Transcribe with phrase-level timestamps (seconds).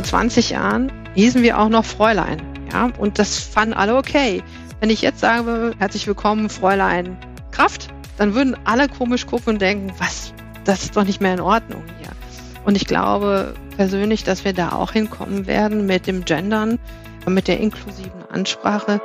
[0.00, 2.40] vor 20 Jahren hießen wir auch noch Fräulein.
[2.72, 4.42] Ja, und das fanden alle okay.
[4.80, 7.18] Wenn ich jetzt sage, herzlich willkommen, Fräulein
[7.50, 10.32] Kraft, dann würden alle komisch gucken und denken, was,
[10.64, 12.08] das ist doch nicht mehr in Ordnung hier.
[12.64, 16.78] Und ich glaube persönlich, dass wir da auch hinkommen werden mit dem Gendern
[17.26, 19.02] und mit der inklusiven Ansprache.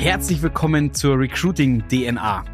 [0.00, 2.44] Herzlich willkommen zur Recruiting DNA.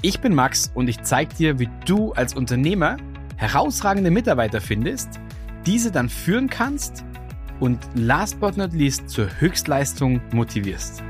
[0.00, 2.96] Ich bin Max und ich zeige dir, wie du als Unternehmer
[3.40, 5.08] herausragende Mitarbeiter findest,
[5.64, 7.04] diese dann führen kannst
[7.58, 11.02] und last but not least zur Höchstleistung motivierst.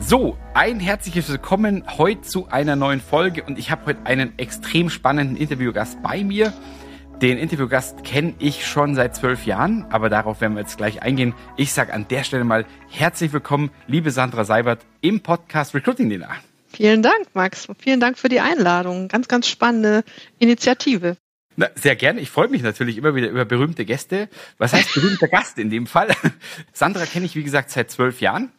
[0.00, 4.88] So, ein herzliches Willkommen heute zu einer neuen Folge und ich habe heute einen extrem
[4.88, 6.54] spannenden Interviewgast bei mir.
[7.22, 11.34] Den Interviewgast kenne ich schon seit zwölf Jahren, aber darauf werden wir jetzt gleich eingehen.
[11.58, 16.30] Ich sage an der Stelle mal herzlich willkommen, liebe Sandra Seibert, im Podcast Recruiting Dinner.
[16.68, 17.68] Vielen Dank, Max.
[17.78, 19.08] Vielen Dank für die Einladung.
[19.08, 20.02] Ganz, ganz spannende
[20.38, 21.18] Initiative.
[21.56, 22.20] Na, sehr gerne.
[22.20, 24.30] Ich freue mich natürlich immer wieder über berühmte Gäste.
[24.56, 26.08] Was heißt berühmter Gast in dem Fall?
[26.72, 28.50] Sandra kenne ich, wie gesagt, seit zwölf Jahren.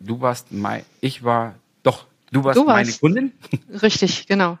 [0.00, 3.32] Du warst mein, ich war, doch, du warst, du warst meine Kundin.
[3.82, 4.58] Richtig, genau.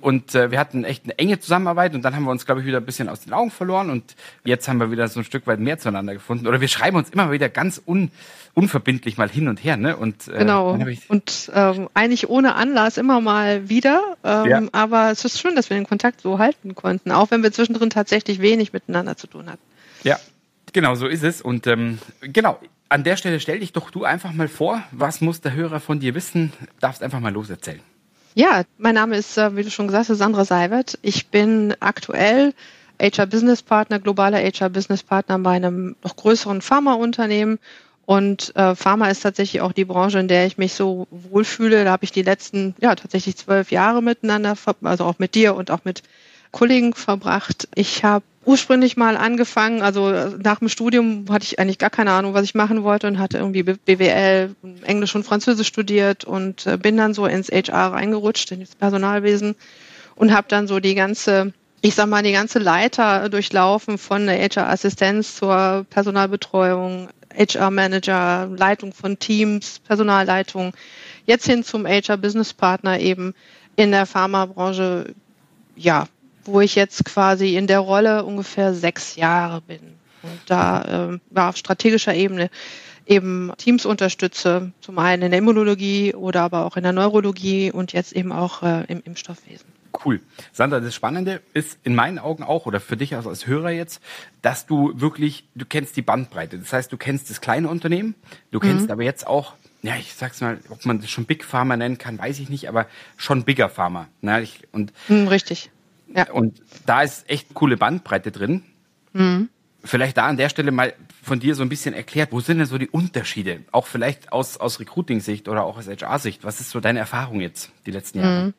[0.00, 2.66] Und äh, wir hatten echt eine enge Zusammenarbeit und dann haben wir uns, glaube ich,
[2.66, 5.48] wieder ein bisschen aus den Augen verloren und jetzt haben wir wieder so ein Stück
[5.48, 6.46] weit mehr zueinander gefunden.
[6.46, 8.12] Oder wir schreiben uns immer wieder ganz un,
[8.54, 9.96] unverbindlich mal hin und her, ne?
[9.96, 10.78] Und, äh, genau.
[11.08, 14.16] Und ähm, eigentlich ohne Anlass immer mal wieder.
[14.22, 14.62] Ähm, ja.
[14.70, 17.90] Aber es ist schön, dass wir den Kontakt so halten konnten, auch wenn wir zwischendrin
[17.90, 19.62] tatsächlich wenig miteinander zu tun hatten.
[20.04, 20.20] Ja,
[20.72, 21.42] genau, so ist es.
[21.42, 25.40] Und ähm, genau, an der Stelle stell dich doch du einfach mal vor, was muss
[25.40, 26.52] der Hörer von dir wissen?
[26.78, 27.80] Darfst einfach mal loserzählen.
[28.38, 30.96] Ja, mein Name ist, äh, wie du schon gesagt hast, Sandra Seibert.
[31.02, 32.54] Ich bin aktuell
[33.02, 37.58] HR Business Partner, globaler HR Business Partner bei einem noch größeren Pharmaunternehmen.
[38.06, 41.82] Und äh, Pharma ist tatsächlich auch die Branche, in der ich mich so wohlfühle.
[41.82, 45.72] Da habe ich die letzten, ja, tatsächlich zwölf Jahre miteinander, also auch mit dir und
[45.72, 46.04] auch mit
[46.52, 47.66] Kollegen verbracht.
[47.74, 52.32] Ich habe ursprünglich mal angefangen, also nach dem Studium hatte ich eigentlich gar keine Ahnung,
[52.32, 56.96] was ich machen wollte und hatte irgendwie BWL, Englisch und Französisch studiert und äh, bin
[56.96, 59.54] dann so ins HR reingerutscht, ins Personalwesen
[60.14, 64.38] und habe dann so die ganze, ich sag mal, die ganze Leiter durchlaufen von der
[64.38, 70.72] HR-Assistenz zur Personalbetreuung, HR-Manager, Leitung von Teams, Personalleitung,
[71.26, 73.34] jetzt hin zum HR-Business-Partner eben
[73.76, 75.14] in der Pharmabranche,
[75.76, 76.06] ja,
[76.48, 79.80] wo ich jetzt quasi in der Rolle ungefähr sechs Jahre bin
[80.22, 82.50] und da äh, auf strategischer Ebene
[83.06, 87.92] eben Teams unterstütze, zum einen in der Immunologie oder aber auch in der Neurologie und
[87.92, 89.66] jetzt eben auch äh, im Impfstoffwesen.
[90.04, 90.20] Cool.
[90.52, 94.00] Sandra, das Spannende ist in meinen Augen auch, oder für dich als Hörer jetzt,
[94.42, 96.58] dass du wirklich, du kennst die Bandbreite.
[96.58, 98.14] Das heißt, du kennst das kleine Unternehmen,
[98.50, 98.92] du kennst mhm.
[98.92, 102.18] aber jetzt auch, ja, ich sag's mal, ob man das schon Big Pharma nennen kann,
[102.18, 102.86] weiß ich nicht, aber
[103.16, 104.08] schon Bigger Pharma.
[104.20, 104.42] Ne?
[104.42, 105.70] Ich, und mhm, richtig.
[106.14, 106.30] Ja.
[106.32, 108.62] Und da ist echt coole Bandbreite drin.
[109.12, 109.48] Mhm.
[109.84, 110.92] Vielleicht da an der Stelle mal
[111.22, 113.60] von dir so ein bisschen erklärt, wo sind denn so die Unterschiede?
[113.70, 116.44] Auch vielleicht aus, aus Recruiting-Sicht oder auch aus HR-Sicht.
[116.44, 118.46] Was ist so deine Erfahrung jetzt die letzten Jahre?
[118.46, 118.54] Mhm.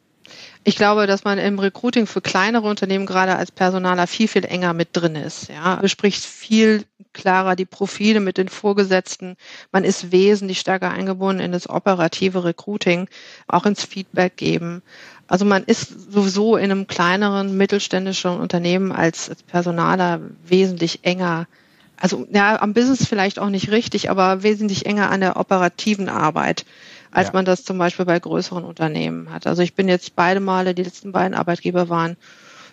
[0.63, 4.73] Ich glaube, dass man im Recruiting für kleinere Unternehmen gerade als Personaler viel, viel enger
[4.73, 5.49] mit drin ist.
[5.49, 9.35] Ja, bespricht viel klarer die Profile mit den Vorgesetzten.
[9.71, 13.09] Man ist wesentlich stärker eingebunden in das operative Recruiting,
[13.47, 14.83] auch ins Feedback geben.
[15.29, 21.47] Also man ist sowieso in einem kleineren mittelständischen Unternehmen als, als Personaler wesentlich enger.
[21.97, 26.65] Also ja, am Business vielleicht auch nicht richtig, aber wesentlich enger an der operativen Arbeit,
[27.11, 27.33] als ja.
[27.33, 29.45] man das zum Beispiel bei größeren Unternehmen hat.
[29.45, 32.17] Also ich bin jetzt beide Male, die letzten beiden Arbeitgeber waren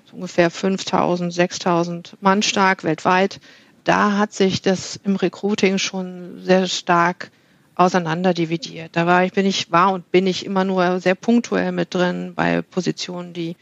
[0.06, 3.38] so ungefähr 5000, 6000 Mann stark weltweit.
[3.84, 7.30] Da hat sich das im Recruiting schon sehr stark
[7.76, 8.90] auseinanderdividiert.
[8.96, 12.32] Da war ich, bin ich, war und bin ich immer nur sehr punktuell mit drin
[12.34, 13.56] bei Positionen, die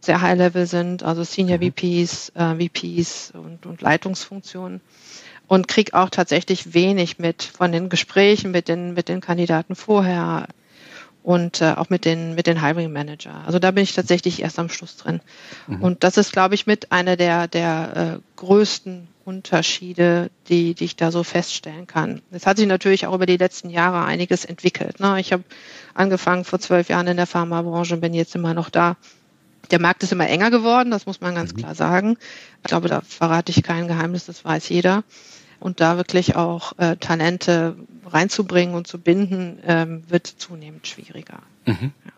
[0.00, 1.72] sehr high level sind, also Senior mhm.
[1.72, 4.80] VPs, äh, VPs und, und Leitungsfunktionen
[5.48, 10.46] und krieg auch tatsächlich wenig mit von den Gesprächen mit den mit den Kandidaten vorher
[11.26, 13.42] und äh, auch mit den mit den Hiring Manager.
[13.44, 15.20] Also da bin ich tatsächlich erst am Schluss drin.
[15.66, 15.82] Mhm.
[15.82, 20.94] Und das ist, glaube ich, mit einer der der äh, größten Unterschiede, die, die ich
[20.94, 22.22] da so feststellen kann.
[22.30, 25.00] Es hat sich natürlich auch über die letzten Jahre einiges entwickelt.
[25.00, 25.18] Ne?
[25.18, 25.42] Ich habe
[25.94, 28.96] angefangen vor zwölf Jahren in der Pharmabranche und bin jetzt immer noch da.
[29.72, 31.56] Der Markt ist immer enger geworden, das muss man ganz mhm.
[31.56, 32.18] klar sagen.
[32.62, 35.02] Ich glaube, da verrate ich kein Geheimnis, das weiß jeder.
[35.60, 37.76] Und da wirklich auch äh, Talente
[38.06, 41.40] reinzubringen und zu binden, ähm, wird zunehmend schwieriger.
[41.64, 41.92] Mhm.
[42.04, 42.12] Ja.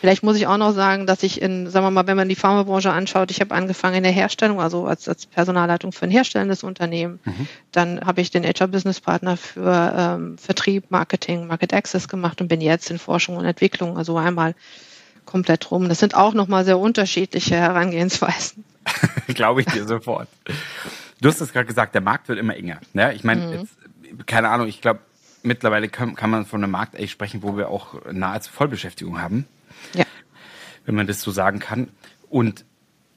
[0.00, 2.34] Vielleicht muss ich auch noch sagen, dass ich in, sagen wir mal, wenn man die
[2.34, 6.62] Pharmabranche anschaut, ich habe angefangen in der Herstellung, also als, als Personalleitung für ein herstellendes
[6.62, 7.18] Unternehmen.
[7.24, 7.48] Mhm.
[7.72, 12.48] Dann habe ich den HR Business Partner für ähm, Vertrieb, Marketing, Market Access gemacht und
[12.48, 14.54] bin jetzt in Forschung und Entwicklung, also einmal
[15.24, 15.88] komplett rum.
[15.88, 18.64] Das sind auch nochmal sehr unterschiedliche Herangehensweisen.
[19.28, 20.28] Glaube ich dir sofort.
[21.20, 22.80] Du hast es gerade gesagt, der Markt wird immer enger.
[22.94, 23.66] Ja, ich meine,
[24.10, 24.26] mhm.
[24.26, 25.00] keine Ahnung, ich glaube,
[25.42, 29.46] mittlerweile kann, kann, man von einem Markt eigentlich sprechen, wo wir auch nahezu Vollbeschäftigung haben.
[29.94, 30.04] Ja.
[30.84, 31.88] Wenn man das so sagen kann.
[32.28, 32.64] Und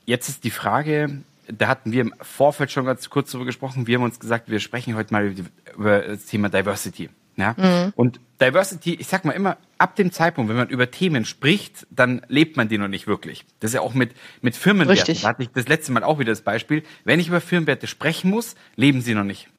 [0.06, 3.88] jetzt ist die Frage, da hatten wir im Vorfeld schon ganz kurz darüber gesprochen.
[3.88, 5.36] Wir haben uns gesagt, wir sprechen heute mal
[5.76, 7.10] über das Thema Diversity.
[7.40, 7.56] Ja?
[7.58, 7.94] Mhm.
[7.96, 12.22] Und Diversity, ich sag mal immer, ab dem Zeitpunkt, wenn man über Themen spricht, dann
[12.28, 13.46] lebt man die noch nicht wirklich.
[13.60, 15.06] Das ist ja auch mit, mit Firmenwerten.
[15.06, 15.22] Richtig.
[15.22, 16.84] Da hatte ich das letzte Mal auch wieder das Beispiel.
[17.04, 19.50] Wenn ich über Firmenwerte sprechen muss, leben sie noch nicht.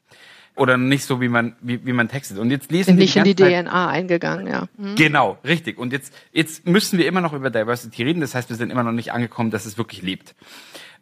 [0.56, 2.38] Oder nicht so, wie man, wie, wie man textet.
[2.38, 4.67] Und jetzt lesen Sind nicht in die DNA eingegangen, ja.
[4.77, 4.94] Mhm.
[4.97, 5.79] Genau, richtig.
[5.79, 8.21] Und jetzt, jetzt müssen wir immer noch über Diversity reden.
[8.21, 10.35] Das heißt, wir sind immer noch nicht angekommen, dass es wirklich lebt.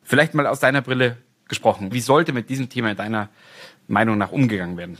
[0.02, 1.16] Vielleicht mal aus deiner Brille
[1.48, 1.92] gesprochen.
[1.92, 3.30] Wie sollte mit diesem Thema in deiner
[3.88, 4.98] Meinung nach umgegangen werden?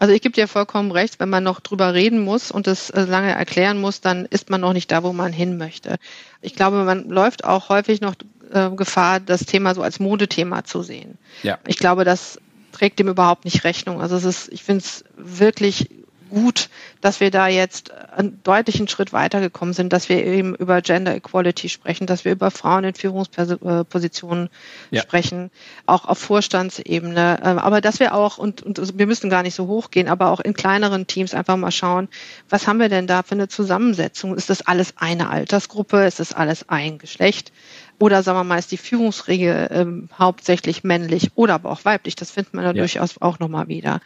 [0.00, 3.02] Also ich gebe dir vollkommen recht, wenn man noch drüber reden muss und es äh,
[3.02, 5.96] lange erklären muss, dann ist man noch nicht da, wo man hin möchte.
[6.40, 8.14] Ich glaube, man läuft auch häufig noch
[8.50, 11.18] äh, Gefahr, das Thema so als Modethema zu sehen.
[11.42, 11.58] Ja.
[11.66, 12.40] Ich glaube, das
[12.72, 14.00] trägt dem überhaupt nicht Rechnung.
[14.00, 15.90] Also es ist, ich finde es wirklich
[16.30, 21.14] gut, dass wir da jetzt einen deutlichen Schritt weitergekommen sind, dass wir eben über Gender
[21.14, 24.48] Equality sprechen, dass wir über Frauen in Führungspositionen
[24.90, 25.02] ja.
[25.02, 25.50] sprechen,
[25.86, 27.40] auch auf Vorstandsebene.
[27.44, 30.30] Ähm, aber dass wir auch, und, und wir müssen gar nicht so hoch gehen, aber
[30.30, 32.08] auch in kleineren Teams einfach mal schauen,
[32.48, 34.36] was haben wir denn da für eine Zusammensetzung?
[34.36, 36.04] Ist das alles eine Altersgruppe?
[36.04, 37.52] Ist das alles ein Geschlecht?
[38.00, 42.16] Oder sagen wir mal, ist die Führungsregel ähm, hauptsächlich männlich oder aber auch weiblich?
[42.16, 42.78] Das findet man da ja.
[42.78, 44.00] durchaus auch nochmal wieder.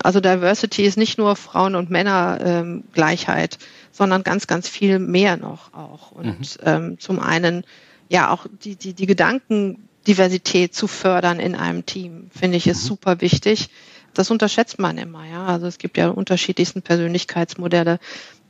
[0.00, 5.72] Also Diversity ist nicht nur Frauen- und Männergleichheit, ähm, sondern ganz, ganz viel mehr noch
[5.74, 6.12] auch.
[6.12, 6.64] Und mhm.
[6.64, 7.64] ähm, zum einen
[8.08, 12.88] ja auch die, die, die Gedankendiversität zu fördern in einem Team, finde ich, ist mhm.
[12.88, 13.68] super wichtig.
[14.14, 15.46] Das unterschätzt man immer, ja.
[15.46, 17.98] Also es gibt ja unterschiedlichsten Persönlichkeitsmodelle,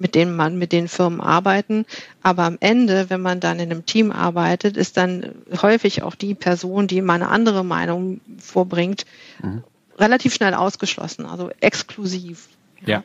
[0.01, 1.87] mit denen man, mit den Firmen arbeiten.
[2.23, 6.35] Aber am Ende, wenn man dann in einem Team arbeitet, ist dann häufig auch die
[6.35, 9.07] Person, die mal eine andere Meinung vorbringt,
[9.41, 9.63] mhm
[10.03, 12.49] relativ schnell ausgeschlossen, also exklusiv.
[12.81, 12.89] Ja.
[12.89, 13.05] ja.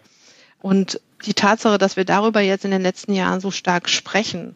[0.62, 4.56] Und die Tatsache, dass wir darüber jetzt in den letzten Jahren so stark sprechen,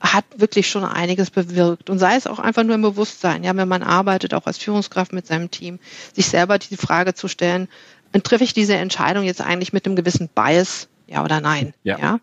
[0.00, 1.90] hat wirklich schon einiges bewirkt.
[1.90, 5.12] Und sei es auch einfach nur im Bewusstsein, ja, wenn man arbeitet, auch als Führungskraft
[5.12, 5.78] mit seinem Team,
[6.14, 7.68] sich selber die Frage zu stellen,
[8.22, 11.74] treffe ich diese Entscheidung jetzt eigentlich mit einem gewissen Bias, ja oder nein?
[11.82, 11.98] Ja.
[11.98, 12.20] ja?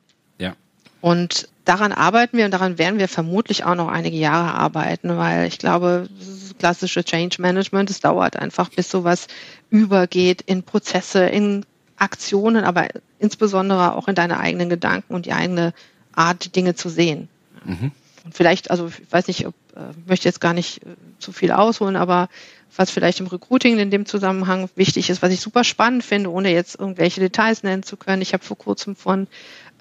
[1.01, 5.47] Und daran arbeiten wir und daran werden wir vermutlich auch noch einige Jahre arbeiten, weil
[5.47, 9.27] ich glaube, das klassische Change Management, es dauert einfach, bis sowas
[9.69, 11.65] übergeht in Prozesse, in
[11.97, 12.87] Aktionen, aber
[13.19, 15.73] insbesondere auch in deine eigenen Gedanken und die eigene
[16.13, 17.27] Art, Dinge zu sehen.
[17.65, 17.91] Mhm.
[18.23, 21.31] Und vielleicht, also ich weiß nicht, ob, äh, ich möchte jetzt gar nicht äh, zu
[21.31, 22.29] viel ausholen, aber
[22.75, 26.51] was vielleicht im Recruiting in dem Zusammenhang wichtig ist, was ich super spannend finde, ohne
[26.51, 28.21] jetzt irgendwelche Details nennen zu können.
[28.21, 29.27] Ich habe vor kurzem von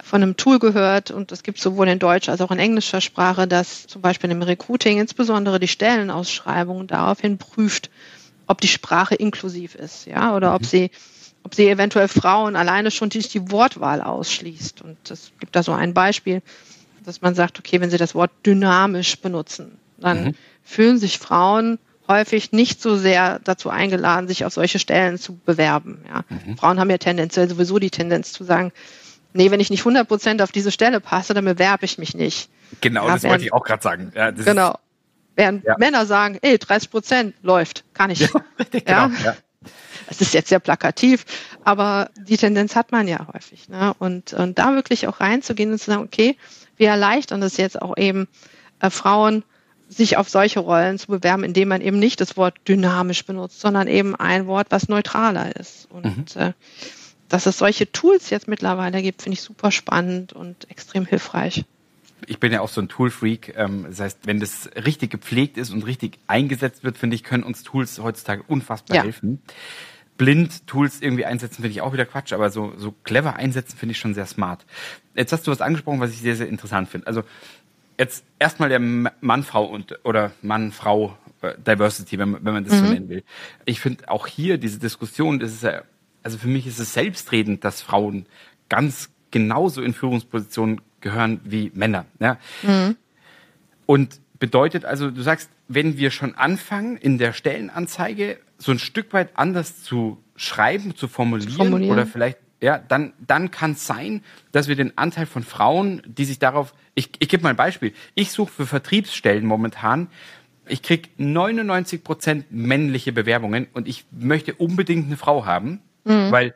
[0.02, 3.46] von einem Tool gehört und es gibt sowohl in Deutsch als auch in englischer Sprache,
[3.46, 7.90] dass zum Beispiel im Recruiting insbesondere die Stellenausschreibung daraufhin prüft,
[8.46, 10.66] ob die Sprache inklusiv ist, ja, oder ob mhm.
[10.66, 10.90] sie,
[11.43, 14.82] ob sie eventuell Frauen alleine schon durch die Wortwahl ausschließt.
[14.82, 16.43] Und es gibt da so ein Beispiel,
[17.04, 20.34] dass man sagt, okay, wenn sie das Wort dynamisch benutzen, dann mhm.
[20.62, 21.78] fühlen sich Frauen
[22.08, 26.04] häufig nicht so sehr dazu eingeladen, sich auf solche Stellen zu bewerben.
[26.08, 26.25] Ja.
[26.28, 26.56] Mhm.
[26.56, 28.72] Frauen haben ja tendenziell sowieso die Tendenz zu sagen,
[29.36, 32.50] nee, wenn ich nicht 100 Prozent auf diese Stelle passe, dann bewerbe ich mich nicht.
[32.81, 34.12] Genau, ja, das während, wollte ich auch gerade sagen.
[34.14, 34.78] Ja, genau.
[35.36, 35.76] Während ja.
[35.78, 38.28] Männer sagen, ey, 30 Prozent läuft, kann ich.
[38.70, 39.36] Genau, ja.
[40.08, 41.24] Es ist jetzt sehr plakativ,
[41.64, 43.69] aber die Tendenz hat man ja häufig.
[43.69, 43.93] Ne?
[43.98, 46.36] Und, und da wirklich auch reinzugehen und zu sagen, okay,
[46.76, 48.28] wir erleichtern es jetzt auch eben
[48.81, 49.43] äh, Frauen,
[49.88, 53.88] sich auf solche Rollen zu bewerben, indem man eben nicht das Wort dynamisch benutzt, sondern
[53.88, 55.88] eben ein Wort, was neutraler ist.
[55.90, 56.43] Und mhm.
[56.43, 56.52] äh,
[57.28, 61.64] dass es solche Tools jetzt mittlerweile gibt, finde ich super spannend und extrem hilfreich.
[62.26, 63.54] Ich bin ja auch so ein Tool-Freak.
[63.56, 67.42] Ähm, das heißt, wenn das richtig gepflegt ist und richtig eingesetzt wird, finde ich, können
[67.42, 69.02] uns Tools heutzutage unfassbar ja.
[69.02, 69.40] helfen.
[70.16, 73.92] Blind Tools irgendwie einsetzen, finde ich auch wieder Quatsch, aber so, so clever einsetzen, finde
[73.92, 74.64] ich schon sehr smart.
[75.14, 77.06] Jetzt hast du was angesprochen, was ich sehr, sehr interessant finde.
[77.06, 77.22] Also
[77.98, 82.86] jetzt erstmal der Mann-Frau und oder Mann-Frau äh, Diversity, wenn, wenn man das mhm.
[82.86, 83.24] so nennen will.
[83.66, 85.82] Ich finde auch hier diese Diskussion, das ist ja
[86.26, 88.26] also für mich ist es selbstredend, dass Frauen
[88.68, 92.06] ganz genauso in Führungspositionen gehören wie Männer.
[92.18, 92.38] Ja?
[92.64, 92.96] Mhm.
[93.86, 99.12] Und bedeutet also, du sagst, wenn wir schon anfangen, in der Stellenanzeige so ein Stück
[99.12, 101.92] weit anders zu schreiben, zu formulieren, formulieren.
[101.92, 106.24] oder vielleicht ja, dann, dann kann es sein, dass wir den Anteil von Frauen, die
[106.24, 107.92] sich darauf, ich, ich gebe mal ein Beispiel.
[108.16, 110.08] Ich suche für Vertriebsstellen momentan,
[110.68, 116.32] ich krieg 99 Prozent männliche Bewerbungen und ich möchte unbedingt eine Frau haben, mhm.
[116.32, 116.55] weil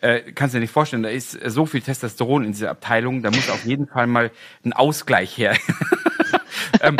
[0.00, 3.30] äh, kannst du dir nicht vorstellen, da ist so viel Testosteron in dieser Abteilung, da
[3.30, 4.30] muss auf jeden Fall mal
[4.64, 5.56] ein Ausgleich her.
[6.80, 6.96] ähm,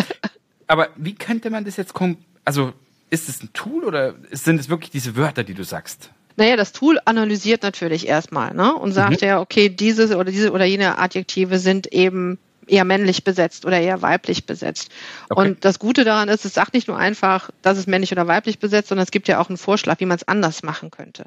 [0.67, 2.25] aber wie könnte man das jetzt kommen?
[2.45, 2.73] Also
[3.11, 6.11] ist es ein Tool oder sind es wirklich diese Wörter, die du sagst?
[6.37, 8.75] Naja, das Tool analysiert natürlich erstmal ne?
[8.75, 9.27] und sagt mhm.
[9.27, 14.03] ja, okay, diese oder diese oder jene Adjektive sind eben eher männlich besetzt oder eher
[14.03, 14.91] weiblich besetzt.
[15.29, 15.41] Okay.
[15.41, 18.59] Und das Gute daran ist, es sagt nicht nur einfach, dass es männlich oder weiblich
[18.59, 21.27] besetzt, sondern es gibt ja auch einen Vorschlag, wie man es anders machen könnte.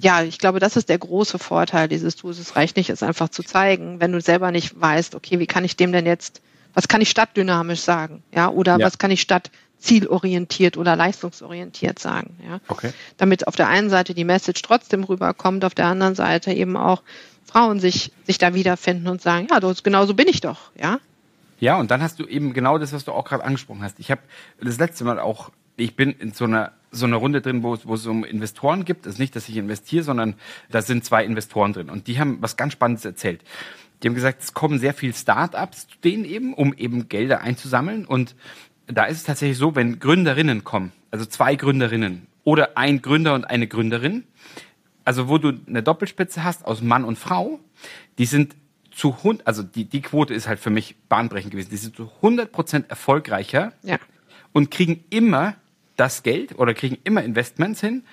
[0.00, 2.38] Ja, ich glaube, das ist der große Vorteil dieses Tools.
[2.38, 5.64] Es reicht nicht, es einfach zu zeigen, wenn du selber nicht weißt, okay, wie kann
[5.64, 6.40] ich dem denn jetzt,
[6.72, 8.22] was kann ich stadtdynamisch sagen?
[8.34, 8.86] Ja, oder ja.
[8.86, 9.50] was kann ich statt
[9.84, 12.38] zielorientiert oder leistungsorientiert sagen.
[12.48, 12.60] Ja?
[12.68, 12.92] Okay.
[13.18, 17.02] Damit auf der einen Seite die Message trotzdem rüberkommt, auf der anderen Seite eben auch
[17.54, 20.98] Frauen sich, sich da wiederfinden und sagen, ja, genau so bin ich doch, ja.
[21.60, 24.00] Ja, und dann hast du eben genau das, was du auch gerade angesprochen hast.
[24.00, 24.22] Ich habe
[24.60, 27.94] das letzte Mal auch, ich bin in so einer so einer Runde drin, wo, wo
[27.94, 29.06] es um Investoren gibt.
[29.06, 30.34] Das ist nicht, dass ich investiere, sondern
[30.70, 33.40] da sind zwei Investoren drin und die haben was ganz Spannendes erzählt.
[34.02, 38.04] Die haben gesagt, es kommen sehr viele Startups zu denen eben, um eben Gelder einzusammeln
[38.04, 38.34] und
[38.88, 43.44] da ist es tatsächlich so, wenn Gründerinnen kommen, also zwei Gründerinnen oder ein Gründer und
[43.44, 44.24] eine Gründerin,
[45.04, 47.60] also wo du eine Doppelspitze hast aus Mann und Frau,
[48.18, 48.56] die sind
[48.90, 51.70] zu Hund, also die, die Quote ist halt für mich bahnbrechend gewesen.
[51.70, 53.98] Die sind zu 100 Prozent erfolgreicher ja.
[54.52, 55.56] und kriegen immer
[55.96, 58.04] das Geld oder kriegen immer Investments hin,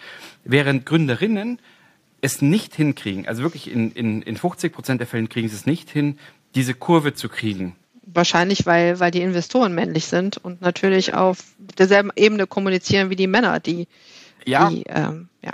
[0.43, 1.59] während Gründerinnen
[2.21, 5.65] es nicht hinkriegen, also wirklich in, in, in 50 Prozent der Fällen kriegen sie es
[5.65, 6.19] nicht hin,
[6.53, 7.75] diese Kurve zu kriegen.
[8.03, 13.27] Wahrscheinlich, weil, weil die Investoren männlich sind und natürlich auf derselben Ebene kommunizieren wie die
[13.27, 13.87] Männer, die,
[14.45, 14.69] ja.
[14.69, 15.53] die ähm, ja.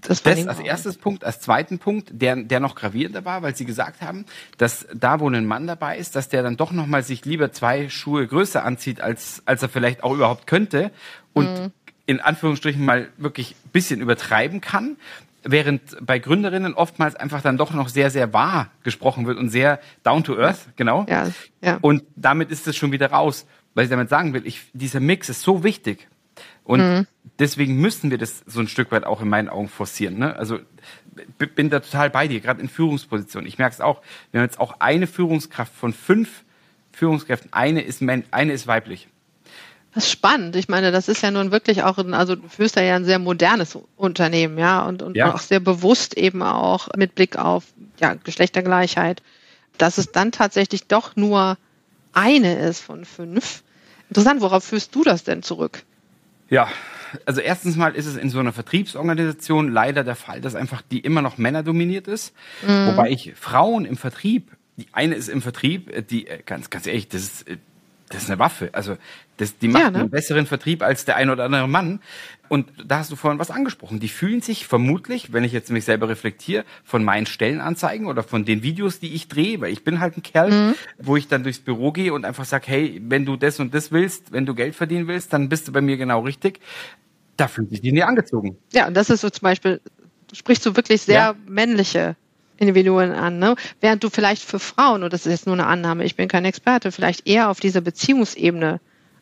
[0.00, 1.24] Das, das als erstes Punkt.
[1.24, 4.24] Als zweiten Punkt, der, der noch gravierender war, weil Sie gesagt haben,
[4.58, 7.88] dass da, wo ein Mann dabei ist, dass der dann doch nochmal sich lieber zwei
[7.88, 10.90] Schuhe größer anzieht, als, als er vielleicht auch überhaupt könnte
[11.32, 11.72] und mhm.
[12.06, 14.96] in Anführungsstrichen mal wirklich bisschen übertreiben kann.
[15.42, 19.80] Während bei Gründerinnen oftmals einfach dann doch noch sehr, sehr wahr gesprochen wird und sehr
[20.02, 21.06] down to earth, genau.
[21.08, 21.28] Ja,
[21.62, 21.78] ja.
[21.80, 23.46] Und damit ist es schon wieder raus.
[23.74, 26.08] Was ich damit sagen will, ich, dieser Mix ist so wichtig.
[26.64, 27.06] Und mhm.
[27.38, 30.18] deswegen müssen wir das so ein Stück weit auch in meinen Augen forcieren.
[30.18, 30.36] Ne?
[30.36, 30.58] Also
[31.36, 33.46] bin da total bei dir, gerade in Führungspositionen.
[33.46, 34.00] Ich merke es auch,
[34.30, 36.44] wir haben jetzt auch eine Führungskraft von fünf
[36.92, 39.08] Führungskräften, eine ist, eine ist weiblich.
[39.94, 40.54] Das ist spannend.
[40.54, 43.18] Ich meine, das ist ja nun wirklich auch, ein, also du führst ja ein sehr
[43.18, 45.32] modernes Unternehmen, ja, und, und ja.
[45.32, 47.64] auch sehr bewusst eben auch mit Blick auf
[47.98, 49.22] ja, Geschlechtergleichheit,
[49.78, 51.58] dass es dann tatsächlich doch nur
[52.12, 53.62] eine ist von fünf.
[54.08, 55.82] Interessant, worauf führst du das denn zurück?
[56.50, 56.68] Ja,
[57.26, 61.00] also erstens mal ist es in so einer Vertriebsorganisation leider der Fall, dass einfach die
[61.00, 62.34] immer noch männerdominiert ist.
[62.66, 62.88] Mhm.
[62.88, 67.08] Wobei ich Frauen im Vertrieb, die eine ist im Vertrieb, die, äh, ganz, ganz ehrlich,
[67.08, 67.56] das ist, äh,
[68.10, 68.70] das ist eine Waffe.
[68.72, 68.96] Also
[69.36, 69.98] das, die macht ja, ne?
[70.00, 72.00] einen besseren Vertrieb als der ein oder andere Mann.
[72.48, 74.00] Und da hast du vorhin was angesprochen.
[74.00, 78.44] Die fühlen sich vermutlich, wenn ich jetzt mich selber reflektiere, von meinen Stellenanzeigen oder von
[78.44, 80.74] den Videos, die ich drehe, weil ich bin halt ein Kerl, mhm.
[80.98, 83.92] wo ich dann durchs Büro gehe und einfach sage, hey, wenn du das und das
[83.92, 86.58] willst, wenn du Geld verdienen willst, dann bist du bei mir genau richtig.
[87.36, 88.58] Da fühlen sich die nie angezogen.
[88.72, 89.80] Ja, und das ist so zum Beispiel,
[90.32, 91.34] sprichst du wirklich sehr ja.
[91.46, 92.16] männliche
[92.60, 93.38] Individuen an.
[93.38, 93.56] Ne?
[93.80, 96.44] Während du vielleicht für Frauen, und das ist jetzt nur eine Annahme, ich bin kein
[96.44, 98.80] Experte, vielleicht eher auf dieser Beziehungsebene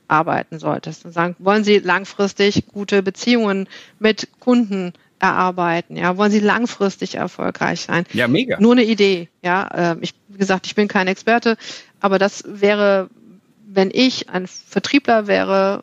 [0.09, 3.68] arbeiten solltest und sagen, wollen Sie langfristig gute Beziehungen
[3.99, 5.97] mit Kunden erarbeiten?
[5.97, 8.04] Ja, wollen Sie langfristig erfolgreich sein?
[8.12, 8.59] Ja, mega.
[8.59, 9.28] Nur eine Idee.
[9.42, 11.57] Ja, ähm, ich, wie gesagt, ich bin kein Experte,
[12.00, 13.09] aber das wäre,
[13.66, 15.83] wenn ich ein Vertriebler wäre,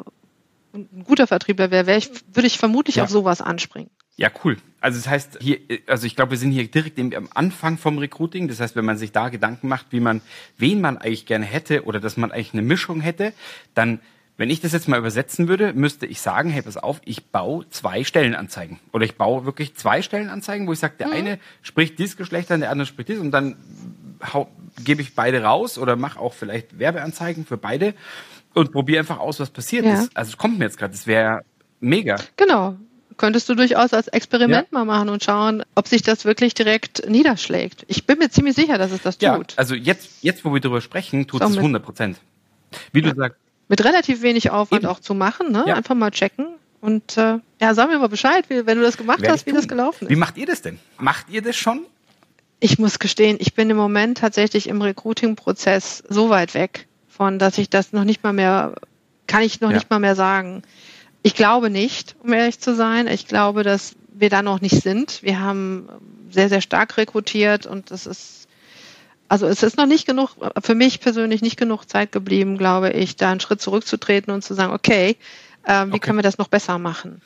[0.73, 3.03] ein guter Vertriebler wäre, wäre ich, würde ich vermutlich ja.
[3.03, 3.89] auf sowas anspringen.
[4.17, 4.57] Ja, cool.
[4.79, 8.47] Also das heißt, hier, also ich glaube, wir sind hier direkt am Anfang vom Recruiting.
[8.47, 10.21] Das heißt, wenn man sich da Gedanken macht, wie man,
[10.57, 13.33] wen man eigentlich gerne hätte oder dass man eigentlich eine Mischung hätte,
[13.73, 13.99] dann
[14.37, 17.69] wenn ich das jetzt mal übersetzen würde, müsste ich sagen, hey, pass auf, ich baue
[17.69, 18.79] zwei Stellenanzeigen.
[18.91, 21.13] Oder ich baue wirklich zwei Stellenanzeigen, wo ich sage, der mhm.
[21.13, 23.55] eine spricht dieses Geschlecht an, der andere spricht dieses und dann
[24.83, 27.93] gebe ich beide raus oder mache auch vielleicht Werbeanzeigen für beide
[28.53, 29.85] und probiere einfach aus, was passiert.
[29.85, 30.05] Ja.
[30.13, 31.41] also es kommt mir jetzt gerade, das wäre
[31.79, 32.17] mega.
[32.35, 32.77] Genau.
[33.17, 34.79] Könntest du durchaus als Experiment ja.
[34.79, 37.85] mal machen und schauen, ob sich das wirklich direkt niederschlägt.
[37.87, 39.23] Ich bin mir ziemlich sicher, dass es das tut.
[39.23, 42.17] Ja, also jetzt, jetzt wo wir darüber sprechen, tut es 100 Prozent.
[42.91, 43.11] Wie ja.
[43.11, 44.91] du sagst, mit relativ wenig Aufwand Eben.
[44.91, 45.51] auch zu machen.
[45.51, 45.63] Ne?
[45.67, 45.75] Ja.
[45.75, 46.47] Einfach mal checken.
[46.81, 49.51] Und äh, ja, sag mir mal Bescheid, wie, wenn du das gemacht Werde hast, wie
[49.51, 49.59] tun.
[49.59, 50.11] das gelaufen ist.
[50.11, 50.77] Wie macht ihr das denn?
[50.99, 51.81] Macht ihr das schon?
[52.59, 57.57] Ich muss gestehen, ich bin im Moment tatsächlich im Recruiting-Prozess so weit weg von, dass
[57.57, 58.75] ich das noch nicht mal mehr,
[59.27, 60.61] kann ich noch nicht mal mehr sagen.
[61.25, 63.07] Ich glaube nicht, um ehrlich zu sein.
[63.07, 65.23] Ich glaube, dass wir da noch nicht sind.
[65.23, 65.89] Wir haben
[66.29, 68.47] sehr, sehr stark rekrutiert und das ist,
[69.27, 73.15] also es ist noch nicht genug, für mich persönlich nicht genug Zeit geblieben, glaube ich,
[73.15, 75.17] da einen Schritt zurückzutreten und zu sagen, okay,
[75.63, 75.99] äh, wie okay.
[75.99, 77.23] können wir das noch besser machen?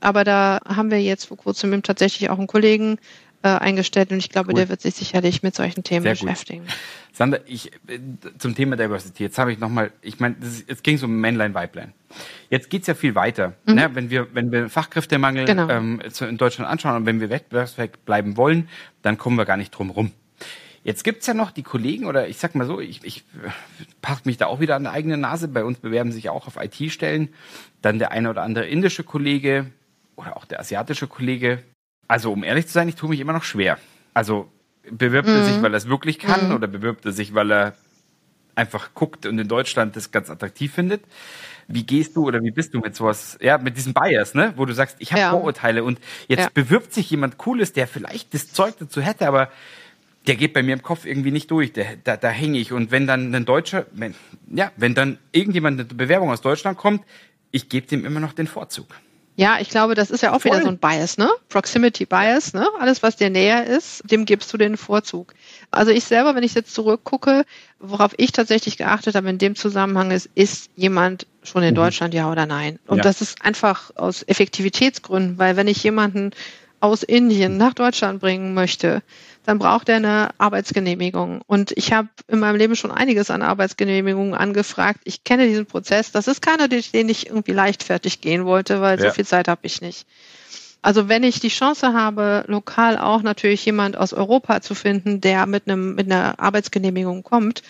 [0.00, 2.98] Aber da haben wir jetzt vor kurzem tatsächlich auch einen Kollegen
[3.42, 4.54] äh, eingestellt und ich glaube, cool.
[4.54, 6.64] der wird sich sicherlich mit solchen Themen Sehr beschäftigen.
[6.64, 6.74] Gut.
[7.12, 7.98] Sandra, ich, äh,
[8.38, 11.92] zum Thema Diversity, jetzt habe ich nochmal, ich meine, es ging so um Männlein, Weiblein.
[12.50, 13.54] Jetzt geht's ja viel weiter.
[13.66, 13.74] Mhm.
[13.74, 13.90] Ne?
[13.94, 15.68] Wenn wir, wenn wir Fachkräftemangel genau.
[15.68, 18.68] ähm, in Deutschland anschauen und wenn wir wettbewerbsfähig bleiben wollen,
[19.02, 20.12] dann kommen wir gar nicht drum rum.
[20.86, 23.24] Jetzt gibt's ja noch die Kollegen, oder ich sag mal so, ich, ich
[24.02, 25.48] pack mich da auch wieder an der eigene Nase.
[25.48, 27.30] Bei uns bewerben sich auch auf IT-Stellen.
[27.82, 29.72] Dann der eine oder andere indische Kollege
[30.14, 31.64] oder auch der asiatische Kollege.
[32.08, 33.78] Also, um ehrlich zu sein, ich tue mich immer noch schwer.
[34.14, 34.50] Also,
[34.90, 35.34] bewirbt mhm.
[35.34, 35.62] er sich, mhm.
[35.62, 36.54] weil er es wirklich kann, mhm.
[36.54, 37.74] oder bewirbt er sich, weil er
[38.54, 41.02] einfach guckt und in Deutschland das ganz attraktiv findet?
[41.68, 44.64] Wie gehst du oder wie bist du mit sowas, ja, mit diesem Bias, ne, wo
[44.64, 45.30] du sagst, ich habe ja.
[45.30, 45.98] Vorurteile und
[46.28, 46.48] jetzt ja.
[46.54, 49.50] bewirbt sich jemand Cooles, der vielleicht das Zeug dazu hätte, aber
[50.26, 51.72] der geht bei mir im Kopf irgendwie nicht durch.
[51.72, 52.72] Der, da, da hänge ich.
[52.72, 54.14] Und wenn dann ein Deutscher, wenn,
[54.48, 57.04] ja, wenn dann irgendjemand eine Bewerbung aus Deutschland kommt,
[57.52, 58.88] ich gebe dem immer noch den Vorzug.
[59.38, 60.52] Ja, ich glaube, das ist ja auch Voll.
[60.52, 61.28] wieder so ein Bias, ne?
[61.50, 62.66] Proximity Bias, ne?
[62.80, 65.34] Alles, was dir näher ist, dem gibst du den Vorzug.
[65.70, 67.44] Also ich selber, wenn ich jetzt zurückgucke,
[67.78, 71.76] worauf ich tatsächlich geachtet habe in dem Zusammenhang ist, ist jemand schon in mhm.
[71.76, 72.78] Deutschland, ja oder nein?
[72.86, 73.02] Und ja.
[73.02, 76.30] das ist einfach aus Effektivitätsgründen, weil wenn ich jemanden
[76.80, 79.02] aus Indien nach Deutschland bringen möchte,
[79.46, 81.40] dann braucht er eine Arbeitsgenehmigung.
[81.46, 85.00] Und ich habe in meinem Leben schon einiges an Arbeitsgenehmigungen angefragt.
[85.04, 86.10] Ich kenne diesen Prozess.
[86.10, 89.06] Das ist keiner, den ich irgendwie leichtfertig gehen wollte, weil ja.
[89.06, 90.04] so viel Zeit habe ich nicht.
[90.82, 95.46] Also wenn ich die Chance habe, lokal auch natürlich jemand aus Europa zu finden, der
[95.46, 97.62] mit einem mit einer Arbeitsgenehmigung kommt,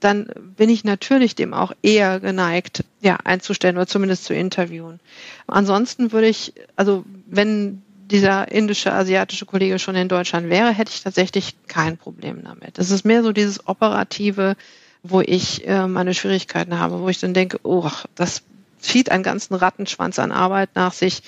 [0.00, 5.00] dann bin ich natürlich dem auch eher geneigt, ja, einzustellen oder zumindest zu interviewen.
[5.46, 11.02] Ansonsten würde ich, also wenn dieser indische, asiatische Kollege schon in Deutschland wäre, hätte ich
[11.02, 12.78] tatsächlich kein Problem damit.
[12.78, 14.56] Es ist mehr so dieses operative,
[15.02, 18.42] wo ich äh, meine Schwierigkeiten habe, wo ich dann denke, oh, das
[18.78, 21.22] zieht einen ganzen Rattenschwanz an Arbeit nach sich.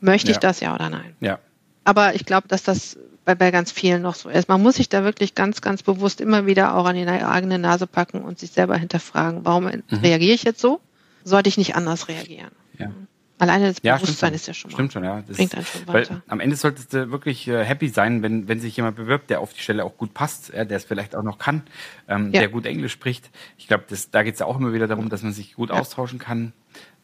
[0.00, 1.14] Möchte ich das ja oder nein?
[1.20, 1.38] Ja.
[1.84, 4.48] Aber ich glaube, dass das bei, bei ganz vielen noch so ist.
[4.48, 7.86] Man muss sich da wirklich ganz, ganz bewusst immer wieder auch an die eigene Nase
[7.86, 9.82] packen und sich selber hinterfragen, warum mhm.
[9.90, 10.80] reagiere ich jetzt so?
[11.24, 12.50] Sollte ich nicht anders reagieren?
[12.78, 12.90] Ja.
[13.38, 14.76] Alleine das ja, Bewusstsein ist ja schon mal.
[14.76, 15.22] Stimmt schon, ja.
[15.26, 16.14] Das bringt einen schon weiter.
[16.14, 19.40] Weil am Ende solltest du wirklich äh, happy sein, wenn, wenn sich jemand bewirbt, der
[19.40, 21.62] auf die Stelle auch gut passt, der es vielleicht auch noch kann,
[22.08, 22.40] ähm, ja.
[22.40, 23.30] der gut Englisch spricht.
[23.58, 25.76] Ich glaube, da geht es ja auch immer wieder darum, dass man sich gut ja.
[25.76, 26.52] austauschen kann.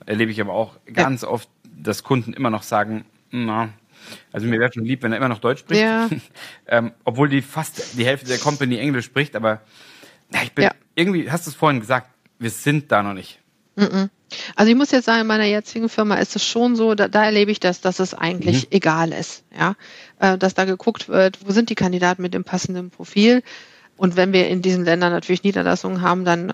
[0.06, 3.70] Erlebe ich aber auch ganz oft, dass Kunden immer noch sagen, na,
[4.32, 5.84] also mir wäre schon lieb, wenn er immer noch Deutsch spricht.
[6.72, 9.62] Ähm, obwohl die fast die Hälfte der Company Englisch spricht, aber
[10.32, 13.40] ja, ich bin irgendwie, hast du es vorhin gesagt, wir sind da noch nicht.
[13.74, 14.08] Mm -mm.
[14.56, 17.24] Also ich muss jetzt sagen, in meiner jetzigen Firma ist es schon so, da, da
[17.24, 18.76] erlebe ich das, dass es eigentlich mhm.
[18.76, 19.74] egal ist, ja,
[20.18, 23.42] äh, dass da geguckt wird, wo sind die Kandidaten mit dem passenden Profil.
[23.96, 26.52] Und wenn wir in diesen Ländern natürlich Niederlassungen haben, dann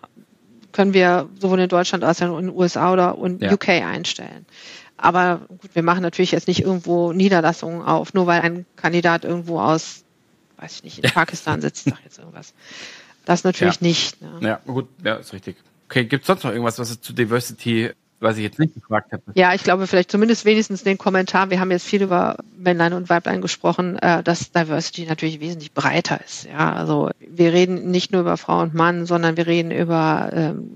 [0.73, 3.53] können wir sowohl in Deutschland als auch in den USA oder in ja.
[3.53, 4.47] UK einstellen.
[4.97, 9.61] Aber gut, wir machen natürlich jetzt nicht irgendwo Niederlassungen auf, nur weil ein Kandidat irgendwo
[9.61, 10.05] aus,
[10.57, 12.55] weiß ich nicht, in Pakistan sitzt, sag jetzt irgendwas.
[13.25, 13.87] Das natürlich ja.
[13.87, 14.23] nicht.
[14.23, 14.39] Ne?
[14.41, 15.57] Ja, gut, ja, ist richtig.
[15.89, 19.13] Okay, gibt es sonst noch irgendwas, was es zu Diversity, was ich jetzt nicht gefragt
[19.13, 19.23] habe?
[19.35, 21.51] Ja, ich glaube vielleicht zumindest wenigstens den Kommentar.
[21.51, 26.21] Wir haben jetzt viel über Männlein und Weiblein gesprochen, äh, dass Diversity natürlich wesentlich breiter
[26.25, 26.45] ist.
[26.47, 30.71] Ja, also wir reden nicht nur über Frau und Mann, sondern wir reden über ähm,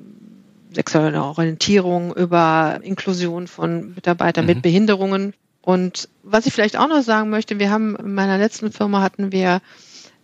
[0.73, 4.51] sexuelle Orientierung, über Inklusion von Mitarbeitern mhm.
[4.51, 5.35] mit Behinderungen.
[5.63, 9.33] Und was ich vielleicht auch noch sagen möchte, wir haben in meiner letzten Firma hatten
[9.33, 9.61] wir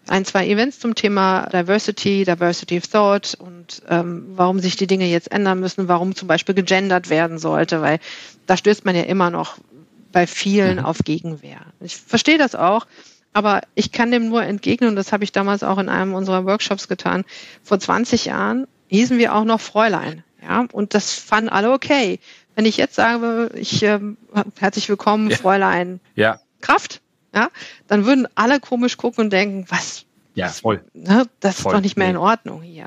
[0.08, 5.06] ein, zwei Events zum Thema Diversity, Diversity of Thought und ähm, warum sich die Dinge
[5.06, 7.98] jetzt ändern müssen, warum zum Beispiel gegendert werden sollte, weil
[8.46, 9.58] da stößt man ja immer noch
[10.12, 10.84] bei vielen mhm.
[10.84, 11.60] auf Gegenwehr.
[11.80, 12.86] Ich verstehe das auch,
[13.32, 16.46] aber ich kann dem nur entgegnen, und das habe ich damals auch in einem unserer
[16.46, 17.24] Workshops getan.
[17.62, 20.24] Vor 20 Jahren hießen wir auch noch Fräulein.
[20.42, 22.20] Ja, und das fanden alle okay.
[22.54, 24.00] Wenn ich jetzt sage, ich äh,
[24.58, 25.36] herzlich willkommen, ja.
[25.36, 26.40] Fräulein ja.
[26.60, 27.02] Kraft,
[27.36, 27.50] ja,
[27.86, 30.06] dann würden alle komisch gucken und denken, was?
[30.34, 30.82] Ja, voll.
[30.94, 31.72] Ne, das voll.
[31.72, 32.86] ist doch nicht mehr in Ordnung hier.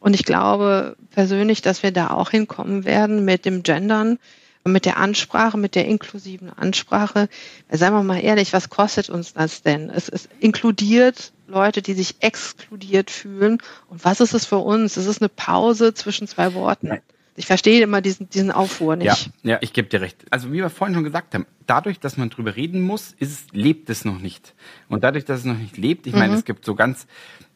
[0.00, 4.18] Und ich glaube persönlich, dass wir da auch hinkommen werden mit dem Gendern,
[4.64, 7.28] mit der Ansprache, mit der inklusiven Ansprache.
[7.70, 9.90] Seien wir mal ehrlich, was kostet uns das denn?
[9.90, 13.58] Es, es inkludiert Leute, die sich exkludiert fühlen.
[13.88, 14.96] Und was ist es für uns?
[14.96, 16.88] Es ist eine Pause zwischen zwei Worten.
[16.88, 17.02] Nein.
[17.38, 19.06] Ich verstehe immer diesen, diesen Aufruhr nicht.
[19.42, 20.24] Ja, ja, ich gebe dir recht.
[20.30, 23.88] Also wie wir vorhin schon gesagt haben, dadurch, dass man drüber reden muss, ist lebt
[23.90, 24.54] es noch nicht.
[24.88, 26.18] Und dadurch, dass es noch nicht lebt, ich mhm.
[26.18, 27.06] meine, es gibt so ganz,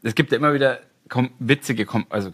[0.02, 0.80] es gibt ja immer wieder
[1.40, 2.30] witzige, also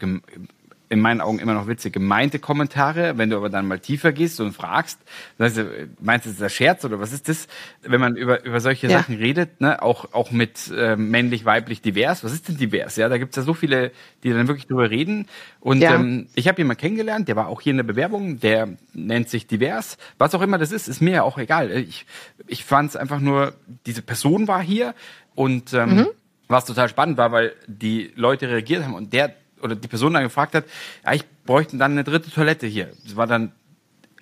[0.90, 3.18] in meinen Augen immer noch witzig gemeinte Kommentare.
[3.18, 4.98] Wenn du aber dann mal tiefer gehst und fragst,
[5.38, 5.64] also,
[6.00, 7.46] meinst du, das ist der Scherz oder was ist das?
[7.82, 8.98] Wenn man über, über solche ja.
[8.98, 12.96] Sachen redet, ne, auch, auch mit äh, männlich, weiblich, divers, was ist denn divers?
[12.96, 15.26] Ja, da gibt's ja so viele, die dann wirklich drüber reden.
[15.60, 15.94] Und ja.
[15.94, 19.46] ähm, ich habe jemanden kennengelernt, der war auch hier in der Bewerbung, der nennt sich
[19.46, 19.98] divers.
[20.16, 21.70] Was auch immer das ist, ist mir ja auch egal.
[21.70, 22.06] Ich,
[22.46, 23.52] ich fand es einfach nur,
[23.86, 24.94] diese Person war hier
[25.34, 26.06] und ähm, mhm.
[26.48, 30.22] was total spannend war, weil die Leute reagiert haben und der oder die Person dann
[30.22, 30.64] gefragt hat,
[31.04, 32.92] ja, ich bräuchte dann eine dritte Toilette hier.
[33.04, 33.52] Das war dann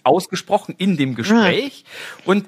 [0.02, 1.84] ausgesprochen in dem Gespräch.
[1.84, 2.32] Ja.
[2.32, 2.46] Und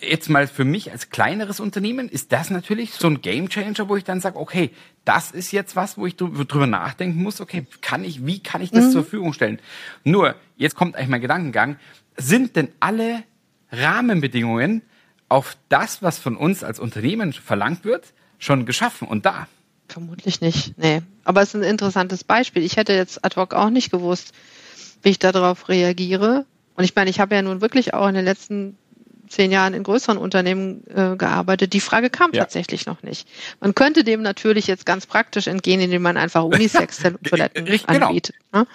[0.00, 4.04] jetzt mal für mich als kleineres Unternehmen ist das natürlich so ein Gamechanger, wo ich
[4.04, 4.70] dann sage, okay,
[5.04, 8.70] das ist jetzt was, wo ich drüber nachdenken muss, okay, kann ich, wie kann ich
[8.70, 8.90] das mhm.
[8.92, 9.60] zur Verfügung stellen?
[10.04, 11.76] Nur, jetzt kommt eigentlich mein Gedankengang,
[12.16, 13.22] sind denn alle
[13.72, 14.82] Rahmenbedingungen
[15.28, 19.46] auf das, was von uns als Unternehmen verlangt wird, schon geschaffen und da?
[19.90, 21.02] Vermutlich nicht, nee.
[21.24, 22.62] Aber es ist ein interessantes Beispiel.
[22.62, 24.32] Ich hätte jetzt ad hoc auch nicht gewusst,
[25.02, 26.46] wie ich darauf reagiere.
[26.76, 28.78] Und ich meine, ich habe ja nun wirklich auch in den letzten
[29.28, 31.72] zehn Jahren in größeren Unternehmen äh, gearbeitet.
[31.72, 32.42] Die Frage kam ja.
[32.42, 33.28] tatsächlich noch nicht.
[33.60, 38.08] Man könnte dem natürlich jetzt ganz praktisch entgehen, indem man einfach Unisex-Toiletten genau.
[38.08, 38.36] anbietet.
[38.52, 38.66] Ne?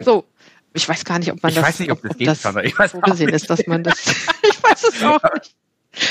[0.00, 0.24] So,
[0.72, 1.62] ich weiß gar nicht, ob man ich das.
[1.62, 3.84] Ich weiß nicht, ob das ob geht, das ich weiß so gesehen ist, dass man
[3.84, 3.98] das.
[4.42, 5.54] ich weiß es auch nicht.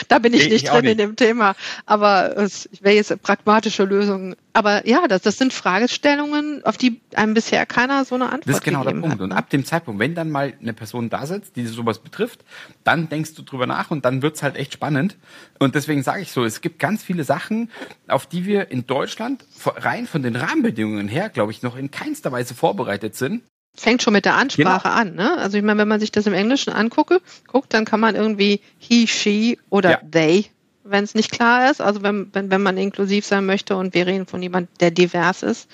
[0.08, 0.92] Da bin ich nee, nicht ich drin nicht.
[0.94, 1.56] in dem Thema.
[1.86, 4.36] Aber es wäre jetzt eine pragmatische Lösung.
[4.54, 8.48] Aber ja, das, das sind Fragestellungen, auf die einem bisher keiner so eine Antwort hat.
[8.48, 9.10] Das ist genau der Punkt.
[9.10, 9.24] Hat, ne?
[9.24, 12.44] Und ab dem Zeitpunkt, wenn dann mal eine Person da sitzt, die sowas betrifft,
[12.84, 15.16] dann denkst du drüber nach und dann wird's halt echt spannend.
[15.60, 17.70] Und deswegen sage ich so, es gibt ganz viele Sachen,
[18.08, 22.32] auf die wir in Deutschland rein von den Rahmenbedingungen her, glaube ich, noch in keinster
[22.32, 23.44] Weise vorbereitet sind
[23.78, 25.02] fängt schon mit der Ansprache genau.
[25.02, 25.16] an.
[25.16, 25.38] Ne?
[25.38, 28.60] Also ich meine, wenn man sich das im Englischen angucke, guckt, dann kann man irgendwie
[28.80, 30.02] he, she oder ja.
[30.12, 30.46] they,
[30.84, 31.80] wenn es nicht klar ist.
[31.80, 35.44] Also wenn, wenn, wenn man inklusiv sein möchte und wir reden von jemand, der divers
[35.44, 35.70] ist.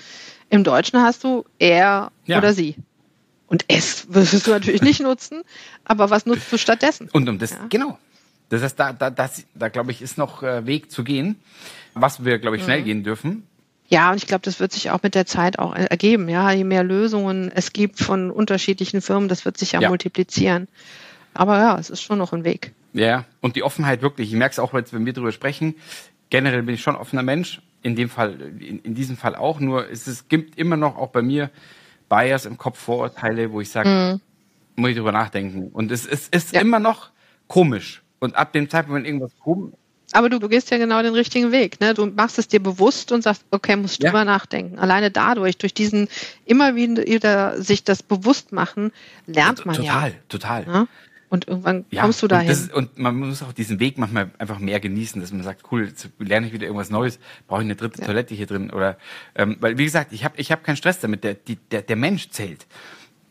[0.49, 2.37] Im Deutschen hast du er ja.
[2.37, 2.75] oder sie.
[3.47, 5.41] Und es wirst du natürlich nicht nutzen,
[5.85, 7.09] aber was nutzt du stattdessen?
[7.11, 7.65] Und um das, ja.
[7.69, 7.97] genau.
[8.49, 11.39] Das heißt, da, da, das, da glaube ich, ist noch äh, Weg zu gehen,
[11.93, 12.85] was wir, glaube ich, schnell mhm.
[12.85, 13.47] gehen dürfen.
[13.93, 16.27] Ja, und ich glaube, das wird sich auch mit der Zeit auch ergeben.
[16.27, 19.89] Ja, je mehr Lösungen es gibt von unterschiedlichen Firmen, das wird sich ja, ja.
[19.89, 20.67] multiplizieren.
[21.35, 22.73] Aber ja, es ist schon noch ein Weg.
[22.93, 24.29] Ja, und die Offenheit wirklich.
[24.29, 25.75] Ich merke es auch jetzt, wenn wir darüber sprechen.
[26.31, 27.61] Generell bin ich schon offener Mensch.
[27.83, 29.59] In dem Fall, in, in diesem Fall auch.
[29.59, 31.51] Nur es, es gibt immer noch auch bei mir
[32.09, 34.21] Bias im Kopf, Vorurteile, wo ich sage, mhm.
[34.75, 35.69] muss ich drüber nachdenken.
[35.71, 36.61] Und es, es ist ja.
[36.61, 37.11] immer noch
[37.47, 38.01] komisch.
[38.17, 39.73] Und ab dem Zeitpunkt, wenn irgendwas komisch
[40.13, 41.79] aber du, du gehst ja genau den richtigen Weg.
[41.81, 41.93] Ne?
[41.93, 44.09] Du machst es dir bewusst und sagst, okay, musst ja.
[44.09, 44.79] drüber nachdenken.
[44.79, 46.07] Alleine dadurch, durch diesen
[46.45, 48.91] immer wieder sich das bewusst machen,
[49.25, 50.15] lernt man total, ja.
[50.29, 50.81] Total, total.
[50.81, 50.87] Ne?
[51.33, 52.47] Und irgendwann ja, kommst du dahin.
[52.47, 55.63] Und, ist, und, man muss auch diesen Weg manchmal einfach mehr genießen, dass man sagt,
[55.71, 58.05] cool, jetzt lerne ich wieder irgendwas Neues, brauche ich eine dritte ja.
[58.05, 58.99] Toilette hier drin oder
[59.33, 61.23] ähm, weil wie gesagt, ich habe ich hab keinen Stress damit.
[61.23, 62.67] Der, die, der, der Mensch zählt.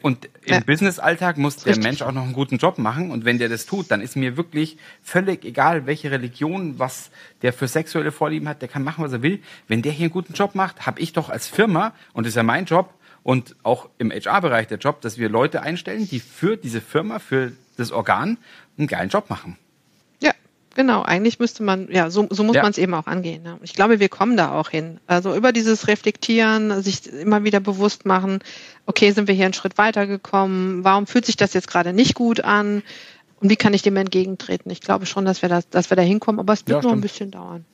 [0.03, 0.61] Und im ja.
[0.61, 1.85] Business-Alltag muss der Richtig.
[1.85, 3.11] Mensch auch noch einen guten Job machen.
[3.11, 7.11] Und wenn der das tut, dann ist mir wirklich völlig egal, welche Religion, was
[7.43, 9.41] der für sexuelle Vorlieben hat, der kann machen, was er will.
[9.69, 12.37] Wenn der hier einen guten Job macht, habe ich doch als Firma, und das ist
[12.37, 16.57] ja mein Job, und auch im HR-Bereich der Job, dass wir Leute einstellen, die für
[16.57, 18.39] diese Firma, für das Organ
[18.77, 19.57] einen geilen Job machen.
[20.75, 22.63] Genau, eigentlich müsste man, ja, so, so muss ja.
[22.63, 23.43] man es eben auch angehen.
[23.43, 23.59] Ne?
[23.63, 25.01] Ich glaube, wir kommen da auch hin.
[25.07, 28.41] Also über dieses Reflektieren, sich immer wieder bewusst machen,
[28.87, 30.85] okay, sind wir hier einen Schritt weitergekommen?
[30.85, 32.83] Warum fühlt sich das jetzt gerade nicht gut an?
[33.41, 34.71] Und wie kann ich dem entgegentreten?
[34.71, 36.93] Ich glaube schon, dass wir, das, dass wir da hinkommen, aber es wird ja, nur
[36.93, 37.65] ein bisschen dauern.